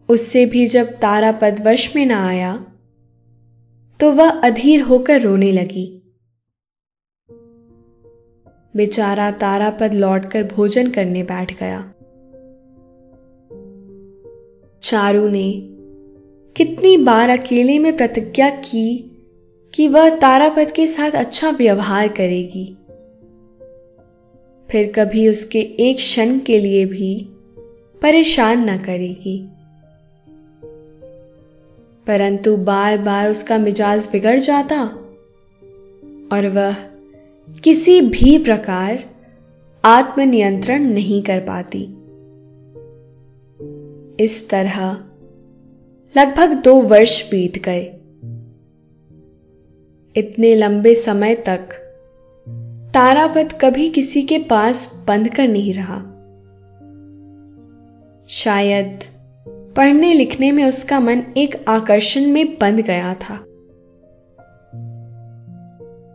उससे 0.09 0.45
भी 0.45 0.65
जब 0.67 0.85
तारापद 0.85 1.63
वश 1.65 1.95
में 1.95 2.05
ना 2.05 2.27
आया 2.27 2.55
तो 3.99 4.11
वह 4.11 4.29
अधीर 4.29 4.81
होकर 4.81 5.21
रोने 5.21 5.51
लगी। 5.51 5.85
बेचारा 8.75 9.31
तारापद 9.31 9.93
लौटकर 9.93 10.43
भोजन 10.43 10.91
करने 10.91 11.23
बैठ 11.23 11.59
गया। 11.59 11.79
चारू 14.81 15.27
ने 15.29 15.51
कितनी 16.55 16.97
बार 16.97 17.29
अकेले 17.29 17.79
में 17.79 17.95
प्रतिज्ञा 17.97 18.49
की 18.49 19.13
कि 19.77 19.87
वह 19.87 20.09
तारापद 20.09 20.71
के 20.71 20.87
साथ 20.87 21.11
अच्छा 21.11 21.49
व्यवहार 21.49 22.07
करेगी। 22.07 22.77
फिर 24.69 24.91
कभी 24.95 25.27
उसके 25.27 25.59
एक 25.59 25.95
क्षण 25.95 26.39
के 26.39 26.59
लिए 26.59 26.85
भी 26.85 27.29
परेशान 28.01 28.69
न 28.69 28.77
करेगी। 28.77 29.49
परंतु 32.07 32.57
बार 32.57 32.97
बार 32.97 33.29
उसका 33.29 33.57
मिजाज 33.57 34.09
बिगड़ 34.11 34.39
जाता 34.39 34.83
और 36.31 36.47
वह 36.47 36.73
किसी 37.63 38.01
भी 38.01 38.37
प्रकार 38.37 39.03
आत्मनियंत्रण 39.85 40.83
नहीं 40.83 41.21
कर 41.21 41.39
पाती। 41.39 41.83
इस 44.23 44.49
तरह 44.49 44.91
लगभग 46.17 46.53
दो 46.53 46.75
वर्ष 46.75 47.31
बीत 47.31 47.63
गए। 47.63 47.96
इतने 50.17 50.55
लंबे 50.55 50.95
समय 50.95 51.35
तक। 51.35 51.69
तारापत 52.93 53.59
कभी 53.61 53.89
किसी 53.89 54.21
के 54.21 54.37
पास 54.37 55.05
बंद 55.07 55.35
कर 55.35 55.47
नहीं 55.47 55.73
रहा। 55.73 56.01
शायद 58.27 58.99
पढ़ने 59.47 60.13
लिखने 60.13 60.51
में 60.51 60.65
उसका 60.65 60.99
मन 60.99 61.23
एक 61.37 61.65
आकर्षण 61.69 62.27
में 62.27 62.57
बंद 62.61 62.79
गया 62.79 63.13
था। 63.13 63.43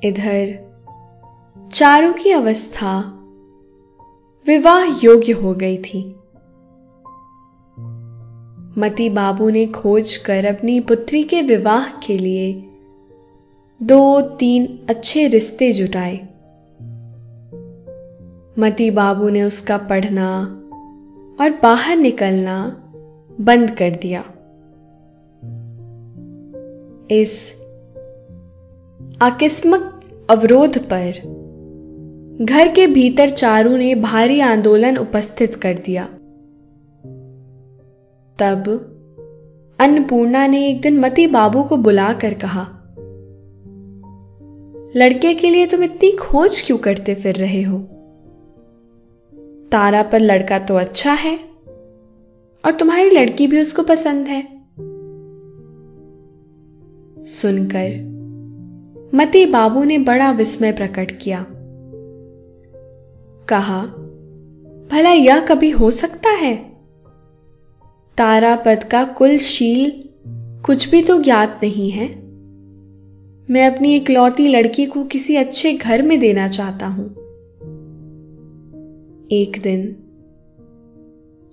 इधर 0.05 0.72
चारों 1.72 2.12
की 2.12 2.30
अवस्था 2.30 3.18
विवाह 4.46 4.84
योग्य 5.05 5.32
हो 5.32 5.55
गई 5.55 5.78
थी। 5.78 6.14
मती 8.80 9.11
बाबू 9.11 9.50
ने 9.50 9.66
खोज 9.66 10.16
कर 10.16 10.44
अपनी 10.44 10.80
पुत्री 10.80 11.22
के 11.22 11.42
विवाह 11.42 11.88
के 11.88 12.18
लिए 12.18 12.68
दो 13.83 14.20
तीन 14.20 14.87
अच्छे 14.91 15.28
रिश्ते 15.28 15.72
जुटाए। 15.72 16.16
मती 18.59 18.91
बाबू 18.91 19.28
ने 19.28 19.43
उसका 19.43 19.78
पढ़ना 19.78 20.39
और 21.41 21.51
बाहर 21.62 21.97
निकलना 21.97 22.83
बंद 23.41 23.70
कर 23.70 23.91
दिया। 23.91 24.20
इस 27.11 27.62
आकस्मिक 29.22 29.80
अवरोध 30.30 30.78
पर 30.78 31.12
घर 32.45 32.68
के 32.68 32.87
भीतर 32.87 33.30
चारू 33.30 33.76
ने 33.76 33.95
भारी 33.95 34.41
आंदोलन 34.41 34.99
उपस्थित 34.99 35.55
कर 35.55 35.74
दिया। 35.74 36.05
तब 38.39 38.89
अन्नपूर्णा 39.80 40.47
ने 40.47 40.68
एक 40.68 40.80
दिन 40.80 41.01
मती 41.01 41.26
बाबू 41.26 41.62
को 41.62 41.76
बुलाकर 41.76 42.35
कहा 42.35 42.78
लड़के 44.97 45.34
के 45.34 45.51
लिए 45.51 45.66
तुम 45.66 45.82
इतनी 45.82 46.12
खोज 46.12 46.62
क्यों 46.66 46.78
करते 46.78 47.14
फिर 47.14 47.34
रहे 47.34 47.62
हो? 47.62 47.78
तारा 49.72 50.03
पर 50.03 50.20
लड़का 50.20 50.59
तो 50.59 50.74
अच्छा 50.74 51.12
है, 51.12 51.38
और 52.64 52.72
तुम्हारी 52.72 53.11
लड़की 53.11 53.47
भी 53.47 53.61
उसको 53.61 53.82
पसंद 53.82 54.26
है। 54.26 54.62
सुनकर 57.24 58.12
मती 59.14 59.47
बाबू 59.47 59.84
ने 59.84 59.99
बड़ा 59.99 60.32
विस्मय 60.32 60.72
प्रकट 60.72 61.18
किया। 61.22 61.47
कहा, 63.49 63.82
भला 64.93 65.11
यह 65.11 65.40
कभी 65.40 65.70
हो 65.70 65.90
सकता 65.90 66.30
है? 66.30 66.57
तारापद 68.18 68.84
का 68.84 69.05
कुलशील 69.05 70.09
कुछ 70.66 70.90
भी 70.90 71.03
तो 71.03 71.22
ज्ञात 71.22 71.61
नहीं 71.62 71.90
है। 71.90 72.22
मैं 73.53 73.70
अपनी 73.70 73.96
इकलौती 73.96 74.48
लड़की 74.48 74.86
को 74.86 75.05
किसी 75.05 75.36
अच्छे 75.36 75.72
घर 75.72 76.03
में 76.03 76.20
देना 76.20 76.48
चाहता 76.48 76.86
हूँ। 76.86 77.11
एक 79.32 79.61
दिन, 79.62 79.96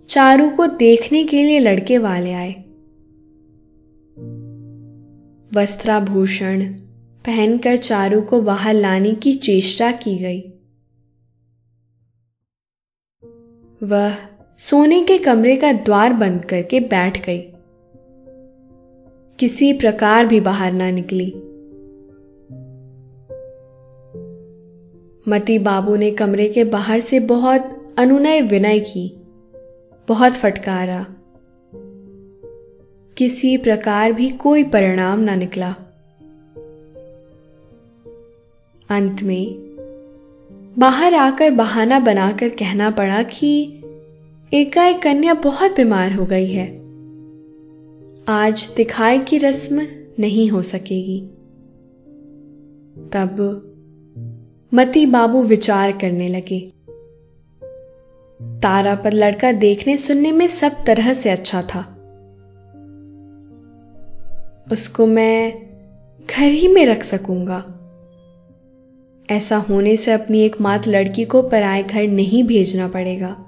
चारू 0.10 0.50
को 0.50 0.68
देखने 0.68 1.24
के 1.24 1.44
लिए 1.44 1.60
लड़के 1.60 1.98
वाले 1.98 2.34
आए। 2.34 2.52
वस्त्राभूषण 5.56 6.74
पहनकर 7.26 7.78
चारू 7.78 8.22
को 8.22 8.42
बाहर 8.42 8.74
लाने 8.74 9.12
की 9.12 9.34
चेष्टा 9.34 9.92
की 9.92 10.18
गई। 10.18 10.42
वह 13.84 14.16
सोने 14.58 15.04
के 15.04 15.18
कमरे 15.18 15.56
का 15.56 15.72
द्वार 15.72 16.14
बंद 16.14 16.46
करके 16.46 16.80
बैठ 16.80 17.26
गई। 17.26 17.42
किसी 19.40 19.74
प्रकार 19.74 20.26
भी 20.26 20.40
बाहर 20.40 20.74
ना 20.74 20.92
निकली। 20.92 21.34
मती 25.30 25.60
बाबू 25.60 25.96
ने 25.96 26.12
कमरे 26.12 26.50
के 26.50 26.64
बाहर 26.64 27.00
से 27.00 27.20
बहुत 27.20 27.88
अनुनय 27.98 28.42
विनय 28.42 28.80
की, 28.80 29.22
बहुत 30.08 30.34
फटकारा। 30.34 31.06
किसी 33.18 33.58
प्रकार 33.58 34.14
भी 34.14 34.30
कोई 34.30 34.64
परिणाम 34.64 35.20
ना 35.20 35.36
निकला। 35.36 35.76
अंत 38.90 39.24
में 39.24 39.56
बाहर 40.78 41.14
आकर 41.14 41.52
बहाना 41.52 42.00
बनाकर 42.00 42.50
कहना 42.50 42.92
पड़ा 42.92 43.24
कि 43.24 43.82
एकाएक 44.54 45.02
कन्या 45.02 45.34
बहुत 45.34 45.72
बीमार 45.72 46.12
हो 46.12 46.26
गई 46.26 46.48
है। 46.48 46.68
आज 48.28 48.74
दिखाई 48.78 49.20
की 49.20 49.38
रस्म 49.38 49.88
नहीं 50.20 50.50
हो 50.50 50.62
सकेगी। 50.62 51.22
तब 53.14 53.66
मती 54.74 55.06
बाबू 55.06 55.44
विचार 55.44 55.92
करने 55.92 56.28
लगे। 56.28 56.74
तारा 58.42 58.96
पर 58.96 59.14
लड़का 59.14 59.52
देखने 59.52 59.98
सुनने 59.98 60.32
में 60.32 60.48
सब 60.48 60.86
तरह 60.86 61.14
से 61.14 61.30
अच्छा 61.30 61.62
था। 61.62 61.80
उसको 64.72 65.06
मैं 65.06 65.54
घर 66.28 66.44
ही 66.44 66.68
में 66.68 66.86
रख 66.86 67.04
सकूँगा। 67.04 67.76
ऐसा 69.30 69.58
होने 69.58 69.96
से 69.96 70.12
अपनी 70.12 70.42
एकमात्र 70.42 70.90
लड़की 70.90 71.26
को 71.26 71.42
पराए 71.42 71.84
घर 71.84 72.08
नहीं 72.08 72.44
भेजना 72.44 72.88
पड़ेगा। 72.88 73.46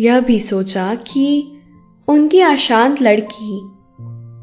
यह 0.00 0.20
भी 0.20 0.40
सोचा 0.40 0.94
कि 0.94 1.52
उनकी 2.08 2.40
अशांत 2.40 3.02
लड़की 3.02 3.62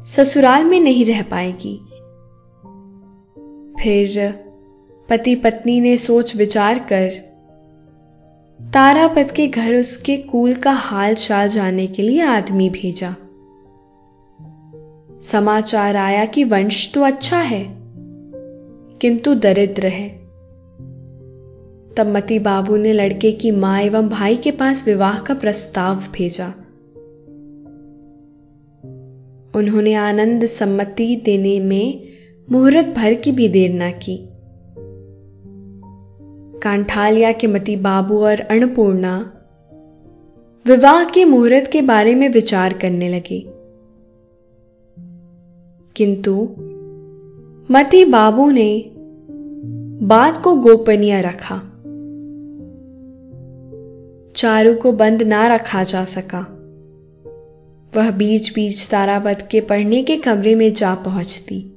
ससुराल 0.06 0.64
में 0.64 0.80
नहीं 0.80 1.04
रह 1.04 1.22
पाएगी। 1.22 1.86
फिर 3.82 4.34
पति 5.08 5.34
पत्नी 5.34 5.80
ने 5.80 5.96
सोच 5.96 6.36
विचार 6.36 6.78
कर, 6.78 7.10
तारापत 8.60 9.30
के 9.30 9.46
घर 9.48 9.74
उसके 9.74 10.16
कूल 10.16 10.54
का 10.54 10.72
हाल 10.72 11.14
चाल 11.14 11.48
जाने 11.48 11.86
के 11.86 12.02
लिए 12.02 12.20
आदमी 12.20 12.70
भेजा। 12.70 13.14
समाचार 15.22 15.96
आया 15.96 16.24
कि 16.24 16.44
वंश 16.44 16.92
तो 16.94 17.02
अच्छा 17.02 17.38
है, 17.38 17.64
किंतु 19.00 19.34
दरिद्र 19.34 19.86
है। 19.86 20.08
तब 21.96 22.12
मती 22.16 22.38
बाबू 22.38 22.76
ने 22.76 22.92
लड़के 22.92 23.32
की 23.32 23.50
माँ 23.50 23.80
एवं 23.82 24.08
भाई 24.08 24.36
के 24.36 24.50
पास 24.50 24.86
विवाह 24.88 25.18
का 25.18 25.34
प्रस्ताव 25.34 25.96
भेजा। 25.96 26.46
उन्होंने 29.54 29.94
आनंद 29.94 30.46
सम्मति 30.46 31.16
देने 31.16 31.60
में 31.60 32.09
मुहूर्त 32.52 32.86
भर 32.86 33.14
की 33.14 33.32
भी 33.32 33.48
देर 33.48 33.74
ना 33.74 33.90
की। 33.90 34.28
कांठालिया 36.58 37.32
के 37.32 37.46
मती 37.46 37.76
बाबू 37.76 38.18
और 38.18 38.40
अन्नपूर्णा 38.40 39.32
विवाह 40.66 41.04
के 41.04 41.24
मुहूर्त 41.24 41.70
के 41.70 41.82
बारे 41.82 42.14
में 42.14 42.28
विचार 42.28 42.72
करने 42.72 43.08
लगे। 43.08 43.44
किंतु 45.96 46.48
मती 47.70 48.04
बाबू 48.04 48.50
ने 48.50 48.90
बात 50.06 50.36
को 50.36 50.54
गोपनीय 50.54 51.20
रखा। 51.20 51.56
चारू 54.36 54.74
को 54.74 54.92
बंद 54.92 55.22
ना 55.22 55.54
रखा 55.54 55.84
जा 55.84 56.04
सका। 56.04 56.40
वह 57.96 58.10
बीच 58.10 58.54
बीच 58.54 58.90
ताराबत 58.90 59.48
के 59.50 59.60
पढ़ने 59.60 60.02
के 60.02 60.16
कमरे 60.16 60.54
में 60.54 60.72
जा 60.72 60.94
पहुँचती। 60.94 61.76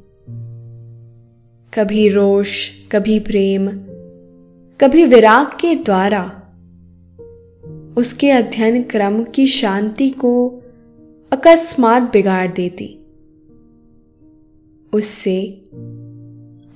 कभी 1.74 2.10
रोष, 2.10 2.70
कभी 2.92 3.20
प्रेम, 3.20 3.68
कभी 4.82 5.06
विराग 5.06 5.48
के 5.48 5.76
द्वारा। 5.76 6.40
उसके 7.98 8.32
अध्ययन 8.32 8.84
क्रम 8.84 9.24
की 9.24 9.48
शांति 9.48 10.10
को 10.10 10.62
अकस्मात 11.32 12.04
बिगाड़ 12.04 12.52
देती। 12.52 13.00
उससे 14.94 15.62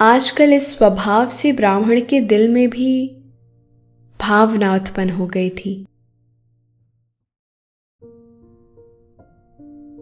आजकल 0.02 0.54
इस 0.54 0.78
स्वभाव 0.78 1.30
से 1.30 1.54
ब्राह्मण 1.54 2.02
के 2.02 2.22
दिल 2.22 2.50
में 2.50 2.70
भी 2.70 3.18
भावना 4.22 4.76
उत्पन्न 4.76 5.10
हो 5.10 5.28
गई 5.28 5.50
थी। 5.50 5.86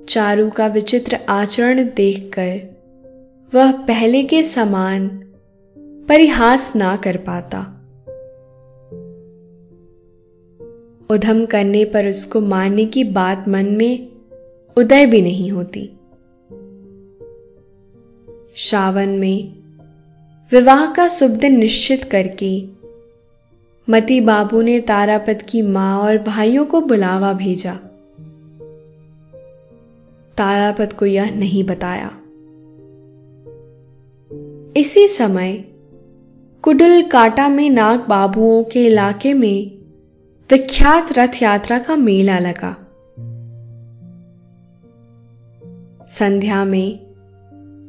चारू 0.10 0.50
का 0.50 0.68
विचित्र 0.68 1.16
आचरण 1.30 1.84
देखकर 1.84 2.75
वह 3.54 3.72
पहले 3.72 4.24
के 4.24 4.44
समान 4.44 5.08
परिहास 5.78 6.76
ना 6.76 6.96
कर 6.96 7.18
पाता। 7.18 7.60
उधम 11.10 11.46
करने 11.46 11.86
पर 11.86 12.08
उसको 12.08 12.42
मारने 12.42 12.86
की 12.86 13.04
बात 13.04 13.46
मन 13.48 13.66
में 13.66 14.08
उदय 14.78 15.06
भी 15.06 15.22
नहीं 15.22 15.52
होती। 15.52 15.90
श्रावण 18.56 19.08
में 19.08 19.54
विवाह 20.52 20.94
का 20.94 21.08
शुभ 21.08 21.32
दिन 21.32 21.58
निश्चित 21.58 22.04
करके 22.04 22.64
मती 23.90 24.22
बाबू 24.22 24.62
ने 24.62 24.80
तारापत 24.80 25.46
की 25.50 25.62
माँ 25.62 26.00
और 26.00 26.18
भाइयों 26.18 26.66
को 26.66 26.82
बुलावा 26.82 27.34
भेजा। 27.34 27.74
तारापत 30.38 30.94
को 30.94 31.06
यह 31.06 31.36
नहीं 31.36 31.64
बताया। 31.64 32.22
इसी 34.78 35.08
समय 35.08 35.64
कुडल 36.62 37.02
काटा 37.02 37.50
में 37.50 37.70
नाग 37.70 38.00
बाबुओं 38.10 38.64
के 38.64 38.86
इलाके 38.86 39.34
में 39.34 39.72
विख्यात 40.52 41.18
रथ 41.18 41.44
यात्रा 41.44 41.80
का 41.80 41.96
मेला 41.96 42.40
लगा। 42.40 42.78
संध्या 46.08 46.66
में 46.66 46.98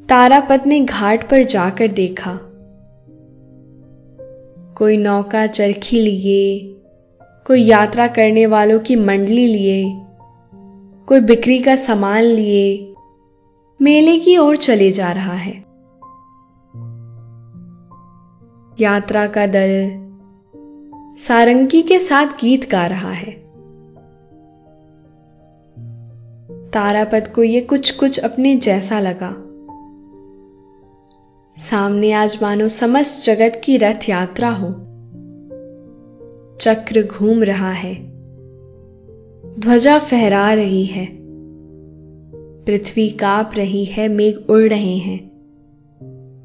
तारापत 0.08 0.62
ने 0.66 0.80
घाट 0.80 1.30
पर 1.30 1.42
जाकर 1.42 1.88
देखा। 1.88 2.38
कोई 4.74 4.96
नौका 4.96 5.46
चरखी 5.46 6.00
लिए, 6.00 6.74
कोई 7.46 7.62
यात्रा 7.62 8.06
करने 8.06 8.46
वालों 8.46 8.80
की 8.80 8.96
मंडली 8.96 9.46
लिए, 9.46 9.84
कोई 11.06 11.20
बिक्री 11.20 11.58
का 11.58 11.76
सामान 11.76 12.22
लिए, 12.22 12.94
मेले 13.82 14.18
की 14.18 14.36
ओर 14.36 14.56
चले 14.56 14.90
जा 14.90 15.12
रहा 15.12 15.34
है। 15.34 15.65
यात्रा 18.80 19.26
का 19.26 19.46
दल 19.46 19.90
सारंगी 21.18 21.82
के 21.82 21.98
साथ 21.98 22.26
गीत 22.26 22.70
गा 22.70 22.86
रहा 22.86 23.12
है। 23.12 23.30
तारापद 26.70 27.26
को 27.26 27.42
यह 27.42 27.66
कुछ 27.70 27.90
कुछ 27.90 28.18
अपने 28.18 28.56
जैसा 28.56 29.00
लगा। 29.00 29.36
सामने 31.62 32.12
आज 32.12 32.38
मानो 32.42 32.68
समस्त 32.68 33.26
जगत 33.26 33.60
की 33.64 33.76
रथ 33.76 34.08
यात्रा 34.08 34.50
हो। 34.50 34.70
चक्र 36.60 37.06
घूम 37.06 37.42
रहा 37.42 37.70
है। 37.70 37.94
ध्वजा 39.58 39.98
फहरा 39.98 40.52
रही 40.52 40.84
है। 40.84 41.08
पृथ्वी 42.64 43.08
काँप 43.08 43.50
रही 43.54 43.84
है, 43.84 44.08
मेघ 44.08 44.50
उड़ 44.50 44.68
रहे 44.68 44.96
हैं। 44.96 45.35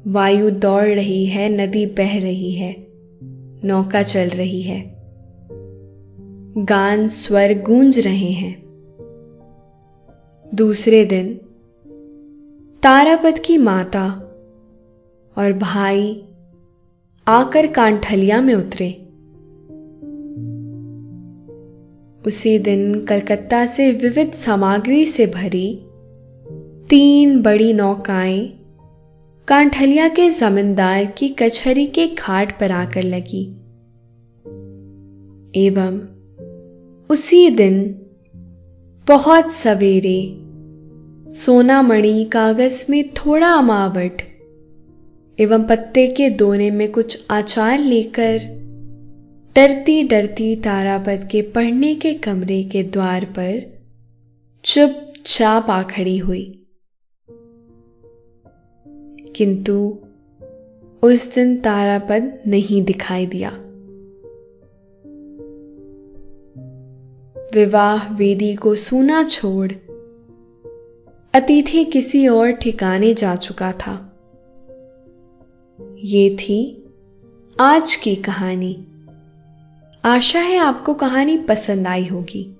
वायु 0.06 0.50
दौड़ 0.50 0.88
रही 0.88 1.26
है, 1.26 1.48
नदी 1.48 1.86
बह 1.86 2.20
रही 2.20 2.52
है, 2.52 2.86
नौका 3.64 4.02
चल 4.02 4.28
रही 4.28 4.62
है। 4.62 4.92
गान 6.58 7.06
स्वर 7.06 7.62
गूंज 7.62 7.98
रहे 7.98 8.30
हैं। 8.30 8.62
दूसरे 10.54 11.04
दिन, 11.04 11.40
तारापद 12.82 13.38
की 13.38 13.58
माता 13.58 14.04
और 15.38 15.52
भाई 15.52 16.24
आकर 17.28 17.66
कांठलिया 17.66 18.40
में 18.40 18.54
उतरे। 18.54 18.90
उसी 22.26 22.58
दिन 22.58 23.04
कलकत्ता 23.04 23.66
से 23.66 23.92
विविध 23.92 24.32
सामग्री 24.32 25.06
से 25.06 25.26
भरी 25.26 25.80
तीन 26.88 27.42
बड़ी 27.42 27.72
नौकाएँ 27.72 28.61
कांठलिया 29.52 30.08
के 30.08 30.30
जमींदार 30.30 31.04
की 31.04 31.28
कचहरी 31.28 31.86
के 31.86 32.06
घाट 32.06 32.60
पर 32.60 32.70
आकर 32.70 33.02
लगी। 33.02 33.48
एवं 35.66 36.00
उसी 37.10 37.50
दिन 37.50 38.02
बहुत 39.08 39.52
सवेरे 39.52 40.34
सोनामणि 41.32 42.24
कागज़ 42.32 42.86
में 42.90 43.08
थोड़ा 43.08 43.48
अमावट 43.48 44.22
एवं 45.40 45.64
पत्ते 45.64 46.06
के 46.06 46.30
दोने 46.30 46.70
में 46.70 46.92
कुछ 46.92 47.26
आचार 47.30 47.78
लेकर 47.78 48.38
डरती 49.56 50.02
डरती 50.02 50.56
तारापद 50.56 51.28
के 51.30 51.42
पढ़ने 51.42 51.94
के 51.94 52.14
कमरे 52.14 52.62
के 52.62 52.82
द्वार 52.82 53.24
पर 53.24 53.80
चुपचाप 54.64 55.70
आ 55.70 55.82
खड़ी 55.82 56.18
हुई। 56.18 56.61
किंतु 59.36 59.98
उस 61.02 61.34
दिन 61.34 61.60
तारापद 61.60 62.38
नहीं 62.46 62.84
दिखाई 62.84 63.26
दिया। 63.26 63.50
विवाह 67.54 68.14
वेदी 68.14 68.54
को 68.54 68.74
सूना 68.74 69.24
छोड़ 69.24 69.72
अतिथि 71.34 71.84
किसी 71.84 72.28
और 72.28 72.50
ठिकाने 72.50 73.14
जा 73.14 73.36
चुका 73.36 73.72
था। 73.72 74.18
ये 75.98 76.36
थी 76.36 76.84
आज 77.60 77.94
की 77.94 78.16
कहानी। 78.16 78.86
आशा 80.04 80.40
है 80.40 80.58
आपको 80.58 80.94
कहानी 80.94 81.38
पसंद 81.38 81.86
आई 81.86 82.06
होगी। 82.06 82.56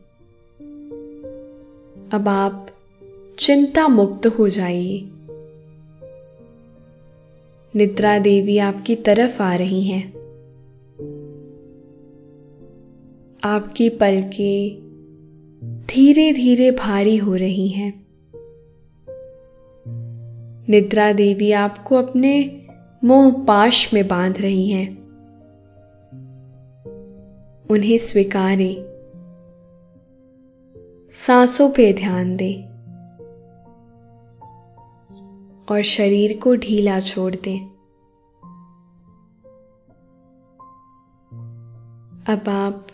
अब 2.13 2.25
आप 2.29 2.67
चिंता 3.39 3.89
मुक्त 3.89 4.27
हो 4.27 4.49
जाइए। 4.49 5.09
निद्रा 7.77 8.19
देवी 8.19 8.59
आपकी 8.59 8.97
तरफ़ 8.97 9.43
आ 9.43 9.55
रही 9.55 9.83
हैं। 9.83 10.09
आपकी 13.45 13.89
पलकें 13.89 14.83
धीरे 15.91 16.33
धीरे 16.33 16.71
भारी 16.71 17.17
हो 17.17 17.35
रही 17.35 17.69
हैं। 17.69 18.07
निद्रा 20.69 21.13
देवी 21.13 21.53
आपको 21.53 21.95
अपने 21.95 22.67
मोह 23.05 23.45
पाश 23.45 23.95
में 23.95 24.09
बाँध 24.09 24.41
रही 24.41 24.69
हैं। 24.71 25.03
उन्हें 27.71 27.99
स्वीकारें। 27.99 28.77
सांसों 31.13 31.71
पे 31.71 31.93
ध्यान 31.93 32.37
दें। 32.37 32.72
और 35.73 35.83
शरीर 35.83 36.41
को 36.43 36.57
ढीला 36.57 37.01
छोड़ 37.01 37.35
दें। 37.35 37.61
अब 42.27 42.49
आप 42.49 42.87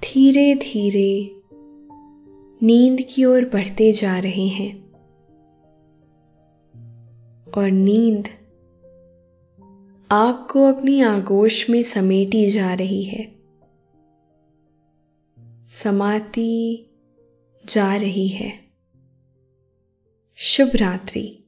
धीरे 0.00 0.54
धीरे 0.54 1.42
नींद 2.62 3.06
की 3.10 3.24
ओर 3.24 3.44
बढ़ते 3.44 3.92
जा 3.92 4.18
रहे 4.18 4.48
हैं। 4.48 4.92
और 7.56 7.70
नींद 7.70 8.28
आपको 10.10 10.64
अपनी 10.72 11.00
आगोश 11.00 11.70
में 11.70 11.82
समेटी 11.82 12.50
जा 12.50 12.74
रही 12.74 13.04
है। 13.04 13.34
समाती 15.64 16.86
जा 17.66 17.96
रही 17.96 18.28
है। 18.28 18.64
शुभ 20.34 20.70
रात्रि। 20.74 21.41